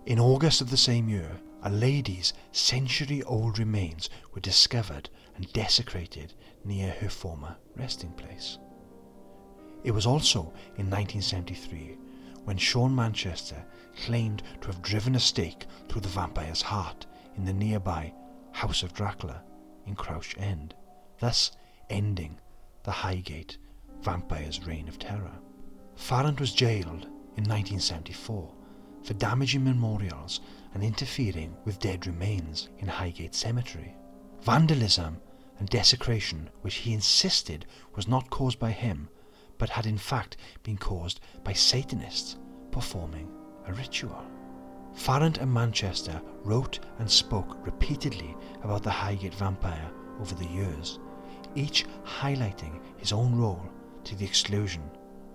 In 0.06 0.20
August 0.20 0.60
of 0.60 0.70
the 0.70 0.76
same 0.76 1.08
year, 1.08 1.40
a 1.64 1.70
lady's 1.70 2.34
century 2.52 3.24
old 3.24 3.58
remains 3.58 4.08
were 4.32 4.40
discovered 4.40 5.10
and 5.34 5.52
desecrated 5.52 6.34
near 6.64 6.92
her 7.00 7.08
former 7.08 7.56
resting 7.74 8.12
place. 8.12 8.58
It 9.82 9.92
was 9.92 10.06
also 10.06 10.40
in 10.76 10.90
1973 10.90 11.96
when 12.44 12.58
Sean 12.58 12.94
Manchester 12.94 13.64
claimed 14.04 14.42
to 14.60 14.66
have 14.68 14.82
driven 14.82 15.14
a 15.14 15.20
stake 15.20 15.66
through 15.88 16.02
the 16.02 16.08
vampire's 16.08 16.62
heart 16.62 17.06
in 17.36 17.44
the 17.44 17.52
nearby 17.52 18.12
House 18.52 18.82
of 18.82 18.92
Dracula 18.92 19.42
in 19.86 19.94
Crouch 19.94 20.36
End, 20.38 20.74
thus 21.18 21.52
ending 21.88 22.38
the 22.82 22.90
Highgate 22.90 23.58
vampire's 24.02 24.66
reign 24.66 24.88
of 24.88 24.98
terror. 24.98 25.38
Farrant 25.96 26.40
was 26.40 26.54
jailed 26.54 27.04
in 27.36 27.44
1974 27.44 28.54
for 29.02 29.14
damaging 29.14 29.64
memorials 29.64 30.40
and 30.74 30.82
interfering 30.82 31.56
with 31.64 31.78
dead 31.78 32.06
remains 32.06 32.68
in 32.78 32.88
Highgate 32.88 33.34
Cemetery. 33.34 33.94
Vandalism 34.42 35.20
and 35.58 35.68
desecration, 35.68 36.50
which 36.62 36.76
he 36.76 36.92
insisted 36.92 37.66
was 37.94 38.08
not 38.08 38.30
caused 38.30 38.58
by 38.58 38.72
him, 38.72 39.08
but 39.60 39.68
had 39.68 39.84
in 39.84 39.98
fact 39.98 40.38
been 40.62 40.78
caused 40.78 41.20
by 41.44 41.52
Satanists 41.52 42.38
performing 42.70 43.30
a 43.66 43.72
ritual. 43.74 44.24
Farrant 44.94 45.36
and 45.36 45.52
Manchester 45.52 46.20
wrote 46.42 46.80
and 46.98 47.08
spoke 47.08 47.58
repeatedly 47.64 48.34
about 48.64 48.82
the 48.82 48.90
Highgate 48.90 49.34
vampire 49.34 49.90
over 50.18 50.34
the 50.34 50.46
years, 50.46 50.98
each 51.54 51.84
highlighting 52.04 52.80
his 52.96 53.12
own 53.12 53.34
role 53.36 53.62
to 54.04 54.16
the 54.16 54.24
exclusion 54.24 54.82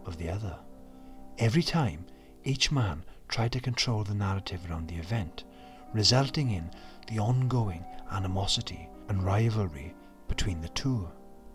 of 0.06 0.18
the 0.18 0.28
other. 0.28 0.58
Every 1.38 1.64
time, 1.64 2.04
each 2.44 2.72
man 2.72 3.06
tried 3.28 3.52
to 3.52 3.60
control 3.60 4.04
the 4.04 4.16
narrative 4.16 4.62
around 4.68 4.88
the 4.88 4.98
event, 4.98 5.44
resulting 5.94 6.50
in 6.50 6.72
the 7.08 7.20
ongoing 7.20 7.86
animosity 8.12 8.90
and 9.08 9.22
rivalry 9.22 9.94
between 10.28 10.62
the 10.62 10.70
two. 10.70 11.08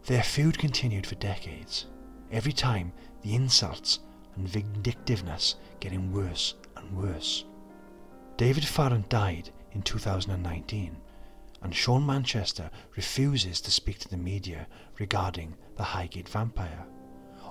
Their 0.06 0.22
feud 0.22 0.56
continued 0.56 1.06
for 1.06 1.16
decades, 1.16 1.86
every 2.32 2.52
time 2.52 2.92
the 3.22 3.34
insults 3.34 4.00
and 4.36 4.48
vindictiveness 4.48 5.56
getting 5.80 6.12
worse 6.12 6.54
and 6.76 6.96
worse. 6.96 7.44
David 8.36 8.64
Farrant 8.64 9.08
died 9.08 9.50
in 9.72 9.82
2019, 9.82 10.96
and 11.62 11.74
Sean 11.74 12.06
Manchester 12.06 12.70
refuses 12.96 13.60
to 13.60 13.70
speak 13.70 13.98
to 13.98 14.08
the 14.08 14.16
media 14.16 14.66
regarding 14.98 15.54
the 15.76 15.82
Highgate 15.82 16.28
vampire, 16.28 16.86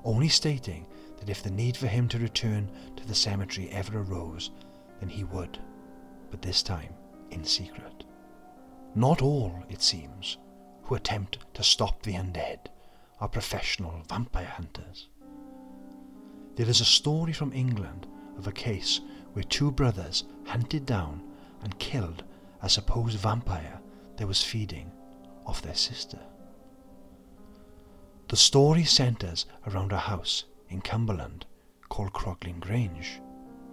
only 0.03 0.29
stating 0.29 0.87
that 1.17 1.29
if 1.29 1.43
the 1.43 1.51
need 1.51 1.77
for 1.77 1.87
him 1.87 2.07
to 2.07 2.17
return 2.17 2.71
to 2.95 3.05
the 3.05 3.15
cemetery 3.15 3.69
ever 3.69 3.99
arose, 3.99 4.51
then 4.99 5.09
he 5.09 5.23
would, 5.25 5.59
but 6.31 6.41
this 6.41 6.63
time 6.63 6.93
in 7.31 7.43
secret. 7.43 8.03
Not 8.95 9.21
all, 9.21 9.53
it 9.69 9.81
seems, 9.81 10.37
who 10.83 10.95
attempt 10.95 11.37
to 11.53 11.63
stop 11.63 12.01
the 12.01 12.13
undead 12.13 12.67
are 13.19 13.27
professional 13.27 14.01
vampire 14.07 14.45
hunters. 14.45 15.07
There 16.55 16.69
is 16.69 16.81
a 16.81 16.85
story 16.85 17.33
from 17.33 17.53
England 17.53 18.07
of 18.37 18.47
a 18.47 18.51
case 18.51 19.01
where 19.33 19.43
two 19.43 19.71
brothers 19.71 20.23
hunted 20.45 20.85
down 20.85 21.21
and 21.61 21.79
killed 21.79 22.23
a 22.61 22.69
supposed 22.69 23.17
vampire 23.17 23.79
that 24.17 24.27
was 24.27 24.43
feeding 24.43 24.91
off 25.45 25.61
their 25.61 25.75
sister. 25.75 26.19
The 28.27 28.37
story 28.37 28.83
centres 28.83 29.45
around 29.67 29.91
a 29.91 29.97
house 29.97 30.45
in 30.69 30.81
Cumberland 30.81 31.45
called 31.89 32.13
Croglin 32.13 32.59
Grange. 32.59 33.21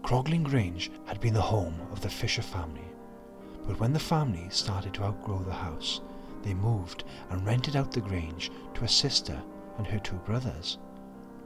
Croglin 0.02 0.44
Grange 0.44 0.90
had 1.04 1.20
been 1.20 1.34
the 1.34 1.42
home 1.42 1.80
of 1.92 2.00
the 2.00 2.08
Fisher 2.08 2.42
family, 2.42 2.88
but 3.66 3.78
when 3.78 3.92
the 3.92 3.98
family 3.98 4.46
started 4.50 4.94
to 4.94 5.02
outgrow 5.02 5.42
the 5.42 5.52
house, 5.52 6.00
they 6.46 6.54
moved 6.54 7.02
and 7.30 7.44
rented 7.44 7.74
out 7.74 7.90
the 7.90 8.00
Grange 8.00 8.52
to 8.74 8.84
a 8.84 8.88
sister 8.88 9.42
and 9.78 9.86
her 9.86 9.98
two 9.98 10.14
brothers, 10.18 10.78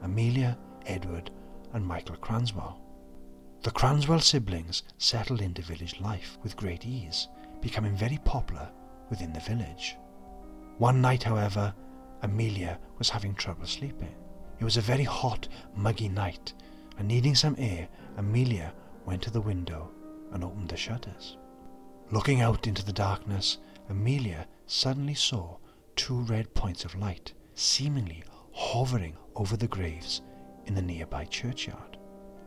Amelia, 0.03 0.59
Edward, 0.85 1.31
and 1.73 1.85
Michael 1.87 2.17
Cranswell. 2.17 2.79
The 3.63 3.71
Cranswell 3.71 4.21
siblings 4.21 4.83
settled 4.99 5.41
into 5.41 5.63
village 5.63 5.99
life 6.01 6.39
with 6.43 6.57
great 6.57 6.85
ease, 6.85 7.29
becoming 7.63 7.97
very 7.97 8.19
popular 8.27 8.71
within 9.09 9.33
the 9.33 9.41
village. 9.41 9.97
One 10.77 11.01
night, 11.01 11.23
however, 11.23 11.75
Amelia 12.23 12.79
was 12.99 13.09
having 13.09 13.35
trouble 13.35 13.67
sleeping. 13.67 14.15
It 14.59 14.65
was 14.65 14.77
a 14.77 14.83
very 14.83 15.05
hot, 15.05 15.49
muggy 15.75 16.11
night, 16.11 16.53
and 16.99 17.09
needing 17.09 17.35
some 17.35 17.57
air, 17.59 17.89
Amelia 18.19 18.75
went 19.07 19.23
to 19.23 19.31
the 19.31 19.41
window 19.41 19.91
and 20.33 20.45
opened 20.45 20.69
the 20.69 20.77
shutters. 20.77 21.39
Looking 22.11 22.43
out 22.43 22.67
into 22.67 22.85
the 22.85 22.93
darkness, 22.93 23.59
Amelia 23.89 24.47
suddenly 24.71 25.15
saw 25.15 25.57
two 25.97 26.21
red 26.21 26.55
points 26.55 26.85
of 26.85 26.95
light, 26.95 27.33
seemingly 27.55 28.23
hovering 28.53 29.17
over 29.35 29.57
the 29.57 29.67
graves 29.67 30.23
in 30.67 30.75
the 30.75 30.83
nearby 30.83 31.25
churchyard. 31.25 31.99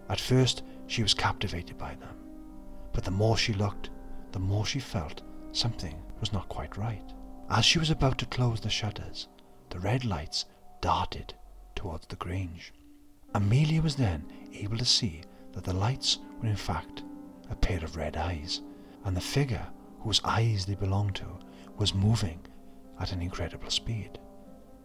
At 0.09 0.21
first, 0.21 0.63
she 0.87 1.03
was 1.03 1.13
captivated 1.13 1.77
by 1.77 1.95
them, 1.95 2.15
but 2.93 3.03
the 3.03 3.11
more 3.11 3.37
she 3.37 3.53
looked, 3.53 3.89
the 4.31 4.39
more 4.39 4.65
she 4.65 4.79
felt 4.79 5.21
something 5.51 6.01
was 6.21 6.31
not 6.31 6.47
quite 6.47 6.77
right. 6.77 7.13
As 7.49 7.65
she 7.65 7.77
was 7.77 7.89
about 7.89 8.17
to 8.19 8.25
close 8.25 8.61
the 8.61 8.69
shutters, 8.69 9.27
the 9.69 9.79
red 9.79 10.05
lights 10.05 10.45
darted 10.79 11.33
towards 11.75 12.07
the 12.07 12.15
Grange. 12.15 12.73
Amelia 13.35 13.81
was 13.81 13.97
then 13.97 14.25
able 14.53 14.77
to 14.77 14.85
see 14.85 15.23
that 15.51 15.65
the 15.65 15.73
lights 15.73 16.19
were 16.41 16.47
in 16.47 16.55
fact 16.55 17.03
a 17.49 17.55
pair 17.55 17.83
of 17.83 17.97
red 17.97 18.15
eyes, 18.15 18.61
and 19.03 19.15
the 19.17 19.21
figure 19.21 19.67
whose 19.99 20.21
eyes 20.23 20.65
they 20.65 20.75
belonged 20.75 21.15
to 21.15 21.25
was 21.77 21.93
moving 21.93 22.39
at 22.99 23.11
an 23.11 23.21
incredible 23.21 23.69
speed. 23.69 24.19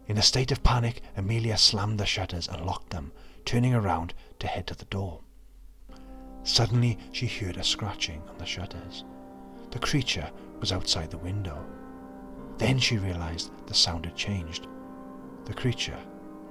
In 0.06 0.18
a 0.18 0.22
state 0.22 0.50
of 0.52 0.62
panic, 0.62 1.02
Amelia 1.16 1.58
slammed 1.58 2.00
the 2.00 2.06
shutters 2.06 2.48
and 2.48 2.64
locked 2.64 2.90
them, 2.90 3.12
turning 3.44 3.74
around 3.74 4.14
to 4.38 4.46
head 4.46 4.66
to 4.68 4.74
the 4.74 4.86
door. 4.86 5.20
Suddenly, 6.44 6.98
she 7.12 7.26
heard 7.26 7.58
a 7.58 7.64
scratching 7.64 8.22
on 8.28 8.38
the 8.38 8.46
shutters. 8.46 9.04
The 9.70 9.78
creature 9.78 10.30
was 10.60 10.72
outside 10.72 11.10
the 11.10 11.18
window. 11.18 11.62
Then 12.56 12.78
she 12.78 12.96
realized 12.96 13.50
the 13.66 13.74
sound 13.74 14.06
had 14.06 14.16
changed. 14.16 14.66
The 15.44 15.52
creature 15.52 15.98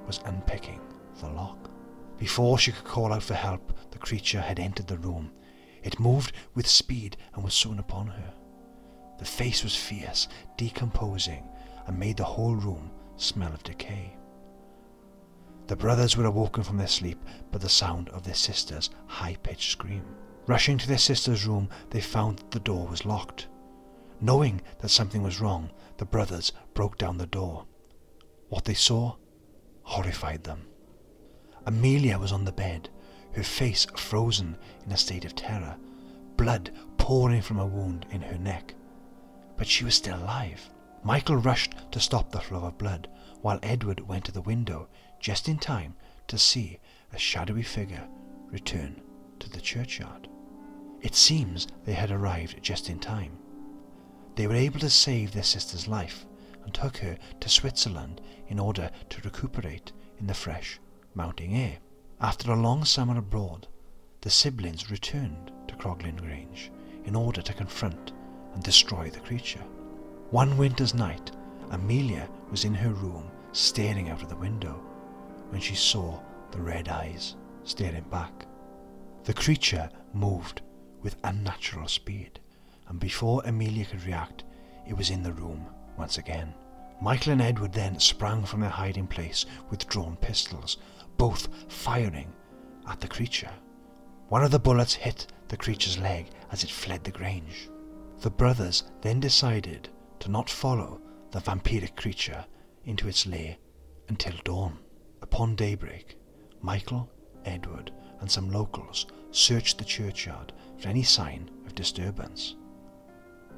was 0.06 0.20
unpicking 0.24 0.80
the 1.20 1.28
lock. 1.28 1.70
Before 2.16 2.58
she 2.58 2.72
could 2.72 2.84
call 2.84 3.12
out 3.12 3.22
for 3.22 3.34
help, 3.34 3.72
the 3.90 3.98
creature 3.98 4.40
had 4.40 4.60
entered 4.60 4.86
the 4.86 4.98
room. 4.98 5.32
It 5.82 6.00
moved 6.00 6.32
with 6.54 6.66
speed 6.66 7.16
and 7.34 7.42
was 7.42 7.54
soon 7.54 7.78
upon 7.78 8.06
her. 8.08 8.34
The 9.18 9.24
face 9.24 9.64
was 9.64 9.76
fierce, 9.76 10.28
decomposing, 10.56 11.44
and 11.86 11.98
made 11.98 12.16
the 12.16 12.24
whole 12.24 12.54
room 12.54 12.90
smell 13.16 13.52
of 13.52 13.62
decay. 13.62 14.16
The 15.66 15.76
brothers 15.76 16.16
were 16.16 16.24
awoken 16.24 16.62
from 16.62 16.78
their 16.78 16.86
sleep 16.86 17.22
by 17.50 17.58
the 17.58 17.68
sound 17.68 18.08
of 18.10 18.22
their 18.22 18.34
sister's 18.34 18.90
high 19.06 19.36
pitched 19.42 19.72
scream. 19.72 20.04
Rushing 20.46 20.78
to 20.78 20.88
their 20.88 20.98
sister's 20.98 21.46
room, 21.46 21.68
they 21.90 22.00
found 22.00 22.38
that 22.38 22.50
the 22.52 22.60
door 22.60 22.86
was 22.86 23.04
locked. 23.04 23.48
Knowing 24.20 24.62
that 24.78 24.88
something 24.88 25.22
was 25.22 25.40
wrong, 25.40 25.70
the 25.98 26.06
brothers 26.06 26.52
broke 26.72 26.96
down 26.96 27.18
the 27.18 27.26
door. 27.26 27.66
What 28.48 28.64
they 28.64 28.74
saw 28.74 29.16
horrified 29.82 30.44
them. 30.44 30.66
Amelia 31.66 32.18
was 32.18 32.32
on 32.32 32.44
the 32.44 32.52
bed, 32.52 32.88
her 33.32 33.42
face 33.42 33.86
frozen 33.96 34.56
in 34.86 34.92
a 34.92 34.96
state 34.96 35.24
of 35.26 35.34
terror, 35.34 35.76
blood 36.36 36.70
pouring 36.96 37.42
from 37.42 37.58
a 37.58 37.66
wound 37.66 38.06
in 38.10 38.22
her 38.22 38.38
neck. 38.38 38.74
But 39.58 39.66
she 39.66 39.84
was 39.84 39.96
still 39.96 40.16
alive. 40.16 40.70
Michael 41.02 41.36
rushed 41.36 41.74
to 41.90 42.00
stop 42.00 42.30
the 42.30 42.40
flow 42.40 42.64
of 42.64 42.78
blood, 42.78 43.08
while 43.42 43.58
Edward 43.62 44.00
went 44.00 44.24
to 44.24 44.32
the 44.32 44.40
window 44.40 44.88
just 45.20 45.48
in 45.48 45.58
time 45.58 45.94
to 46.28 46.38
see 46.38 46.78
a 47.12 47.18
shadowy 47.18 47.62
figure 47.62 48.08
return 48.50 49.02
to 49.40 49.50
the 49.50 49.60
churchyard. 49.60 50.28
It 51.00 51.14
seems 51.14 51.66
they 51.84 51.92
had 51.92 52.10
arrived 52.10 52.62
just 52.62 52.88
in 52.88 52.98
time. 52.98 53.38
They 54.36 54.46
were 54.46 54.54
able 54.54 54.80
to 54.80 54.90
save 54.90 55.32
their 55.32 55.42
sister's 55.42 55.88
life 55.88 56.24
and 56.64 56.72
took 56.72 56.98
her 56.98 57.18
to 57.40 57.48
Switzerland 57.48 58.20
in 58.46 58.58
order 58.58 58.90
to 59.10 59.22
recuperate 59.22 59.92
in 60.18 60.26
the 60.26 60.34
fresh 60.34 60.78
mountain 61.14 61.52
air. 61.52 61.78
After 62.20 62.52
a 62.52 62.56
long 62.56 62.84
summer 62.84 63.18
abroad, 63.18 63.66
the 64.20 64.30
siblings 64.30 64.90
returned 64.90 65.52
to 65.68 65.76
Croglin 65.76 66.16
Grange 66.16 66.70
in 67.04 67.14
order 67.16 67.42
to 67.42 67.54
confront 67.54 68.12
and 68.54 68.62
destroy 68.62 69.10
the 69.10 69.20
creature. 69.20 69.62
One 70.30 70.56
winter's 70.56 70.94
night, 70.94 71.30
Amelia 71.70 72.28
was 72.50 72.64
in 72.64 72.74
her 72.74 72.90
room 72.90 73.30
staring 73.52 74.10
out 74.10 74.22
of 74.22 74.28
the 74.28 74.36
window 74.36 74.80
when 75.50 75.60
she 75.60 75.74
saw 75.74 76.20
the 76.50 76.60
red 76.60 76.88
eyes 76.88 77.36
staring 77.64 78.04
back. 78.10 78.46
The 79.24 79.34
creature 79.34 79.90
moved 80.12 80.62
with 81.02 81.16
unnatural 81.24 81.88
speed, 81.88 82.40
and 82.88 82.98
before 82.98 83.42
Amelia 83.44 83.84
could 83.84 84.04
react, 84.04 84.44
it 84.86 84.96
was 84.96 85.10
in 85.10 85.22
the 85.22 85.32
room 85.32 85.66
once 85.96 86.18
again. 86.18 86.54
Michael 87.00 87.32
and 87.32 87.42
Edward 87.42 87.72
then 87.72 88.00
sprang 88.00 88.44
from 88.44 88.60
their 88.60 88.70
hiding 88.70 89.06
place 89.06 89.46
with 89.70 89.88
drawn 89.88 90.16
pistols, 90.16 90.78
both 91.16 91.48
firing 91.68 92.32
at 92.88 93.00
the 93.00 93.08
creature. 93.08 93.50
One 94.28 94.42
of 94.42 94.50
the 94.50 94.58
bullets 94.58 94.94
hit 94.94 95.26
the 95.48 95.56
creature's 95.56 95.98
leg 95.98 96.26
as 96.50 96.64
it 96.64 96.70
fled 96.70 97.04
the 97.04 97.10
grange. 97.10 97.68
The 98.20 98.30
brothers 98.30 98.82
then 99.00 99.20
decided 99.20 99.90
to 100.18 100.28
not 100.28 100.50
follow 100.50 101.00
the 101.30 101.38
vampiric 101.38 101.94
creature 101.94 102.44
into 102.84 103.06
its 103.06 103.26
lair 103.26 103.56
until 104.08 104.34
dawn. 104.42 104.78
Upon 105.22 105.54
daybreak, 105.54 106.18
Michael, 106.60 107.08
Edward, 107.44 107.92
and 108.20 108.28
some 108.28 108.50
locals 108.50 109.06
searched 109.30 109.78
the 109.78 109.84
churchyard 109.84 110.52
for 110.78 110.88
any 110.88 111.04
sign 111.04 111.48
of 111.64 111.76
disturbance. 111.76 112.56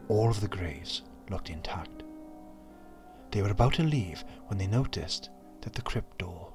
All 0.08 0.28
of 0.28 0.42
the 0.42 0.48
graves 0.48 1.02
looked 1.30 1.48
intact. 1.48 2.02
They 3.30 3.40
were 3.40 3.50
about 3.50 3.74
to 3.74 3.82
leave 3.82 4.24
when 4.48 4.58
they 4.58 4.66
noticed 4.66 5.30
that 5.62 5.72
the 5.72 5.82
crypt 5.82 6.18
door 6.18 6.52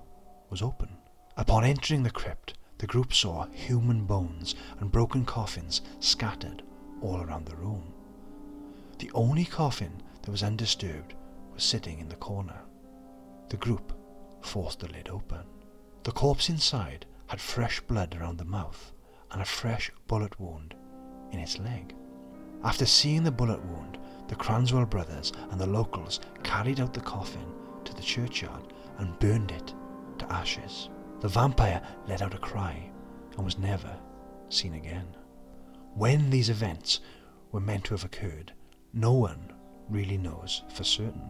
was 0.52 0.62
open. 0.62 0.89
Upon 1.38 1.63
entering 1.63 2.04
the 2.04 2.12
crypt, 2.12 2.54
the 2.78 2.86
group 2.86 3.15
saw 3.15 3.48
human 3.48 4.06
bones 4.06 4.54
and 4.80 4.91
broken 4.91 5.26
coffins 5.26 5.82
scattered 6.00 6.62
all 7.02 7.22
around 7.22 7.48
the 7.48 7.56
room. 7.56 7.94
The 8.99 9.12
only 9.13 9.45
coffin 9.45 10.01
that 10.21 10.31
was 10.31 10.43
undisturbed 10.43 11.15
was 11.53 11.63
sitting 11.63 11.99
in 11.99 12.10
the 12.10 12.15
corner. 12.15 12.62
The 13.49 13.58
group 13.58 13.93
forced 14.41 14.79
the 14.79 14.88
lid 14.88 15.10
open. 15.10 15.45
The 16.03 16.12
corpse 16.12 16.49
inside 16.49 17.05
had 17.27 17.41
fresh 17.41 17.81
blood 17.81 18.15
around 18.15 18.38
the 18.38 18.45
mouth 18.45 18.93
and 19.31 19.41
a 19.41 19.45
fresh 19.45 19.91
bullet 20.08 20.39
wound 20.39 20.75
in 21.31 21.39
its 21.39 21.58
leg. 21.60 21.95
After 22.63 22.86
seeing 22.86 23.23
the 23.23 23.31
bullet 23.31 23.63
wound, 23.65 23.97
the 24.27 24.36
Cranswell 24.36 24.86
brothers 24.89 25.31
and 25.51 25.60
the 25.60 25.67
locals 25.67 26.19
carried 26.43 26.79
out 26.79 26.93
the 26.93 27.01
coffin 27.01 27.45
to 27.84 27.93
the 27.93 28.01
churchyard 28.01 28.73
and 28.97 29.19
burned 29.19 29.51
it 29.51 29.73
to 30.19 30.31
ashes. 30.31 30.89
The 31.19 31.27
vampire 31.27 31.81
let 32.08 32.21
out 32.21 32.34
a 32.34 32.39
cry 32.39 32.89
and 33.36 33.43
was 33.45 33.58
never 33.58 33.97
seen 34.49 34.73
again. 34.73 35.15
When 35.93 36.29
these 36.29 36.49
events 36.49 37.01
were 37.51 37.60
meant 37.60 37.84
to 37.86 37.93
have 37.93 38.05
occurred, 38.05 38.53
no 38.95 39.12
one 39.12 39.51
really 39.89 40.17
knows 40.17 40.63
for 40.73 40.86
certain. 40.86 41.29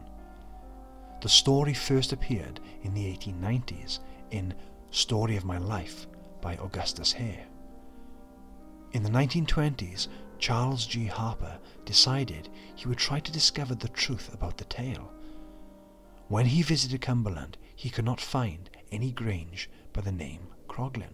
The 1.21 1.30
story 1.30 1.73
first 1.73 2.13
appeared 2.13 2.60
in 2.84 2.93
the 2.93 3.06
1890s 3.06 3.99
in 4.30 4.54
Story 4.91 5.36
of 5.36 5.43
My 5.43 5.58
Life 5.58 6.06
by 6.41 6.56
Augustus 6.58 7.12
Hare. 7.12 7.47
In 8.91 9.01
the 9.01 9.10
1920s, 9.10 10.08
Charles 10.38 10.86
G. 10.86 11.08
Harper 11.08 11.58
decided 11.86 12.49
he 12.75 12.88
would 12.88 12.99
try 12.99 13.19
to 13.19 13.32
discover 13.32 13.73
the 13.73 13.89
truth 13.89 14.32
about 14.34 14.58
the 14.58 14.65
tale. 14.65 15.12
When 16.28 16.45
he 16.45 16.62
visited 16.62 17.01
Cumberland, 17.01 17.58
he 17.75 17.89
could 17.89 18.06
not 18.06 18.21
find 18.21 18.69
any 18.91 19.12
grange 19.12 19.69
by 19.91 20.01
the 20.01 20.12
name 20.12 20.47
Croglin. 20.67 21.13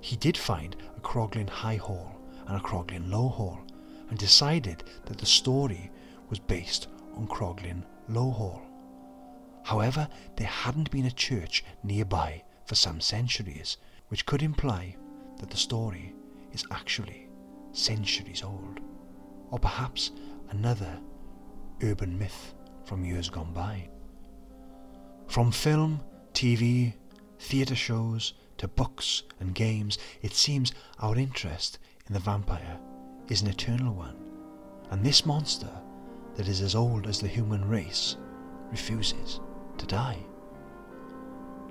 He 0.00 0.16
did 0.16 0.36
find 0.36 0.76
a 0.96 1.00
Croglin 1.00 1.48
High 1.48 1.76
Hall 1.76 2.14
and 2.46 2.56
a 2.56 2.60
Croglin 2.60 3.10
Low 3.10 3.28
Hall, 3.28 3.60
and 4.08 4.18
decided 4.18 4.84
that 5.06 5.18
the 5.18 5.26
story 5.26 5.90
was 6.28 6.38
based 6.38 6.88
on 7.16 7.26
Croglin 7.26 7.84
Low 8.08 8.30
Hall. 8.30 8.62
However, 9.64 10.08
there 10.36 10.46
hadn't 10.46 10.90
been 10.90 11.06
a 11.06 11.10
church 11.10 11.64
nearby 11.82 12.42
for 12.64 12.74
some 12.74 13.00
centuries, 13.00 13.76
which 14.08 14.26
could 14.26 14.42
imply 14.42 14.96
that 15.38 15.50
the 15.50 15.56
story 15.56 16.14
is 16.52 16.64
actually 16.70 17.28
centuries 17.72 18.42
old, 18.42 18.80
or 19.50 19.58
perhaps 19.58 20.12
another 20.50 20.98
urban 21.82 22.18
myth 22.18 22.54
from 22.84 23.04
years 23.04 23.28
gone 23.28 23.52
by. 23.52 23.88
From 25.26 25.52
film, 25.52 26.00
TV, 26.32 26.94
theatre 27.38 27.76
shows, 27.76 28.32
to 28.56 28.66
books 28.66 29.22
and 29.38 29.54
games, 29.54 29.98
it 30.22 30.32
seems 30.32 30.72
our 30.98 31.16
interest 31.16 31.78
in 32.06 32.14
the 32.14 32.20
vampire 32.20 32.78
is 33.28 33.42
an 33.42 33.48
eternal 33.48 33.94
one, 33.94 34.16
and 34.90 35.04
this 35.04 35.26
monster 35.26 35.70
that 36.36 36.48
is 36.48 36.60
as 36.60 36.74
old 36.74 37.06
as 37.06 37.20
the 37.20 37.28
human 37.28 37.68
race 37.68 38.16
refuses 38.70 39.40
to 39.76 39.86
die. 39.86 40.18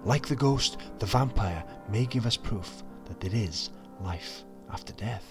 Like 0.04 0.28
the 0.28 0.36
ghost, 0.36 0.78
the 1.00 1.06
vampire 1.06 1.64
may 1.90 2.06
give 2.06 2.26
us 2.26 2.38
proof 2.38 2.84
that 3.06 3.20
there 3.20 3.34
is 3.34 3.72
life 4.02 4.44
after 4.72 4.94
death. 4.94 5.26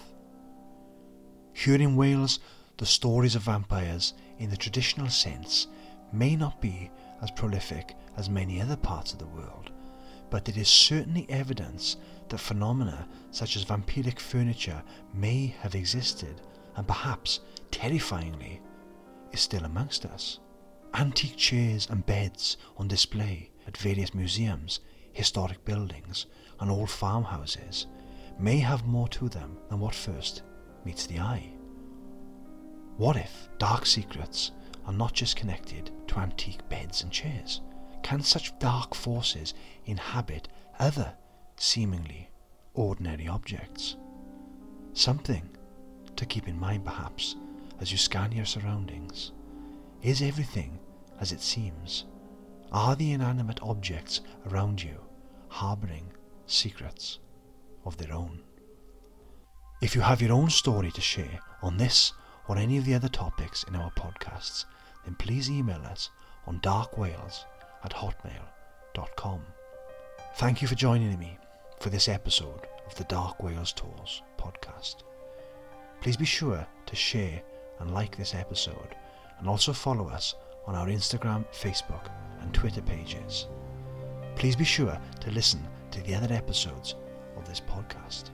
Here 1.53 1.81
in 1.81 1.95
Wales, 1.95 2.39
the 2.77 2.85
stories 2.85 3.35
of 3.35 3.43
vampires, 3.43 4.13
in 4.37 4.49
the 4.49 4.57
traditional 4.57 5.09
sense, 5.09 5.67
may 6.11 6.35
not 6.35 6.61
be 6.61 6.91
as 7.21 7.31
prolific 7.31 7.95
as 8.15 8.29
many 8.29 8.61
other 8.61 8.75
parts 8.75 9.13
of 9.13 9.19
the 9.19 9.27
world, 9.27 9.71
but 10.29 10.47
it 10.47 10.57
is 10.57 10.67
certainly 10.67 11.25
evidence 11.29 11.97
that 12.29 12.39
phenomena 12.39 13.07
such 13.31 13.55
as 13.55 13.63
vampiric 13.65 14.19
furniture 14.19 14.81
may 15.13 15.55
have 15.61 15.75
existed 15.75 16.41
and 16.75 16.87
perhaps, 16.87 17.39
terrifyingly, 17.71 18.61
is 19.31 19.41
still 19.41 19.65
amongst 19.65 20.05
us. 20.05 20.39
Antique 20.93 21.35
chairs 21.35 21.87
and 21.89 22.05
beds 22.05 22.57
on 22.77 22.87
display 22.87 23.49
at 23.67 23.77
various 23.77 24.13
museums, 24.13 24.79
historic 25.11 25.63
buildings, 25.65 26.27
and 26.59 26.71
old 26.71 26.89
farmhouses 26.89 27.87
may 28.39 28.59
have 28.59 28.85
more 28.85 29.07
to 29.09 29.27
them 29.29 29.57
than 29.69 29.79
what 29.79 29.95
first 29.95 30.43
meets 30.85 31.05
the 31.07 31.19
eye. 31.19 31.51
What 32.97 33.15
if 33.15 33.49
dark 33.57 33.85
secrets 33.85 34.51
are 34.85 34.93
not 34.93 35.13
just 35.13 35.35
connected 35.35 35.91
to 36.07 36.19
antique 36.19 36.67
beds 36.69 37.03
and 37.03 37.11
chairs? 37.11 37.61
Can 38.03 38.21
such 38.21 38.57
dark 38.59 38.95
forces 38.95 39.53
inhabit 39.85 40.47
other 40.79 41.13
seemingly 41.59 42.29
ordinary 42.73 43.27
objects? 43.27 43.95
Something 44.93 45.49
to 46.15 46.25
keep 46.25 46.47
in 46.47 46.59
mind 46.59 46.85
perhaps 46.85 47.35
as 47.79 47.91
you 47.91 47.97
scan 47.97 48.31
your 48.31 48.45
surroundings. 48.45 49.31
Is 50.01 50.21
everything 50.21 50.79
as 51.19 51.31
it 51.31 51.41
seems? 51.41 52.05
Are 52.71 52.95
the 52.95 53.11
inanimate 53.11 53.61
objects 53.61 54.21
around 54.47 54.81
you 54.81 54.99
harbouring 55.49 56.11
secrets 56.45 57.19
of 57.85 57.97
their 57.97 58.13
own? 58.13 58.41
If 59.81 59.95
you 59.95 60.01
have 60.01 60.21
your 60.21 60.33
own 60.33 60.49
story 60.49 60.91
to 60.91 61.01
share 61.01 61.39
on 61.61 61.77
this 61.77 62.13
or 62.47 62.57
any 62.57 62.77
of 62.77 62.85
the 62.85 62.95
other 62.95 63.09
topics 63.09 63.63
in 63.63 63.75
our 63.75 63.91
podcasts, 63.91 64.65
then 65.05 65.15
please 65.15 65.49
email 65.49 65.81
us 65.85 66.09
on 66.45 66.59
darkwales 66.61 67.43
at 67.83 67.93
hotmail.com. 67.93 69.41
Thank 70.35 70.61
you 70.61 70.67
for 70.67 70.75
joining 70.75 71.17
me 71.17 71.37
for 71.79 71.89
this 71.89 72.07
episode 72.09 72.67
of 72.87 72.95
the 72.95 73.03
Dark 73.03 73.43
Wales 73.43 73.71
Tours 73.71 74.23
podcast. 74.37 74.97
Please 76.01 76.17
be 76.17 76.25
sure 76.25 76.65
to 76.85 76.95
share 76.95 77.41
and 77.79 77.93
like 77.93 78.17
this 78.17 78.33
episode 78.33 78.95
and 79.39 79.47
also 79.47 79.73
follow 79.73 80.07
us 80.09 80.35
on 80.65 80.75
our 80.75 80.87
Instagram, 80.87 81.45
Facebook, 81.53 82.09
and 82.41 82.53
Twitter 82.53 82.81
pages. 82.81 83.47
Please 84.35 84.55
be 84.55 84.63
sure 84.63 84.99
to 85.19 85.31
listen 85.31 85.65
to 85.91 86.01
the 86.01 86.15
other 86.15 86.33
episodes 86.33 86.95
of 87.35 87.47
this 87.47 87.61
podcast. 87.61 88.31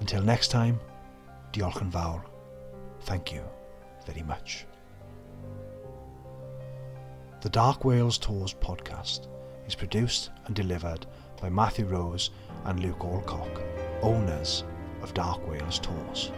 Until 0.00 0.22
next 0.22 0.48
time, 0.48 0.80
diolch. 1.52 2.24
Thank 3.02 3.32
you 3.32 3.42
very 4.06 4.22
much. 4.22 4.66
The 7.42 7.50
Dark 7.50 7.84
Wales 7.84 8.18
Tours 8.18 8.54
podcast 8.54 9.28
is 9.66 9.74
produced 9.74 10.30
and 10.46 10.54
delivered 10.54 11.06
by 11.42 11.50
Matthew 11.50 11.86
Rose 11.86 12.30
and 12.66 12.78
Luke 12.78 13.04
Alcock, 13.04 13.60
owners 14.00 14.62
of 15.02 15.12
Dark 15.12 15.44
Wales 15.48 15.80
Tours. 15.80 16.30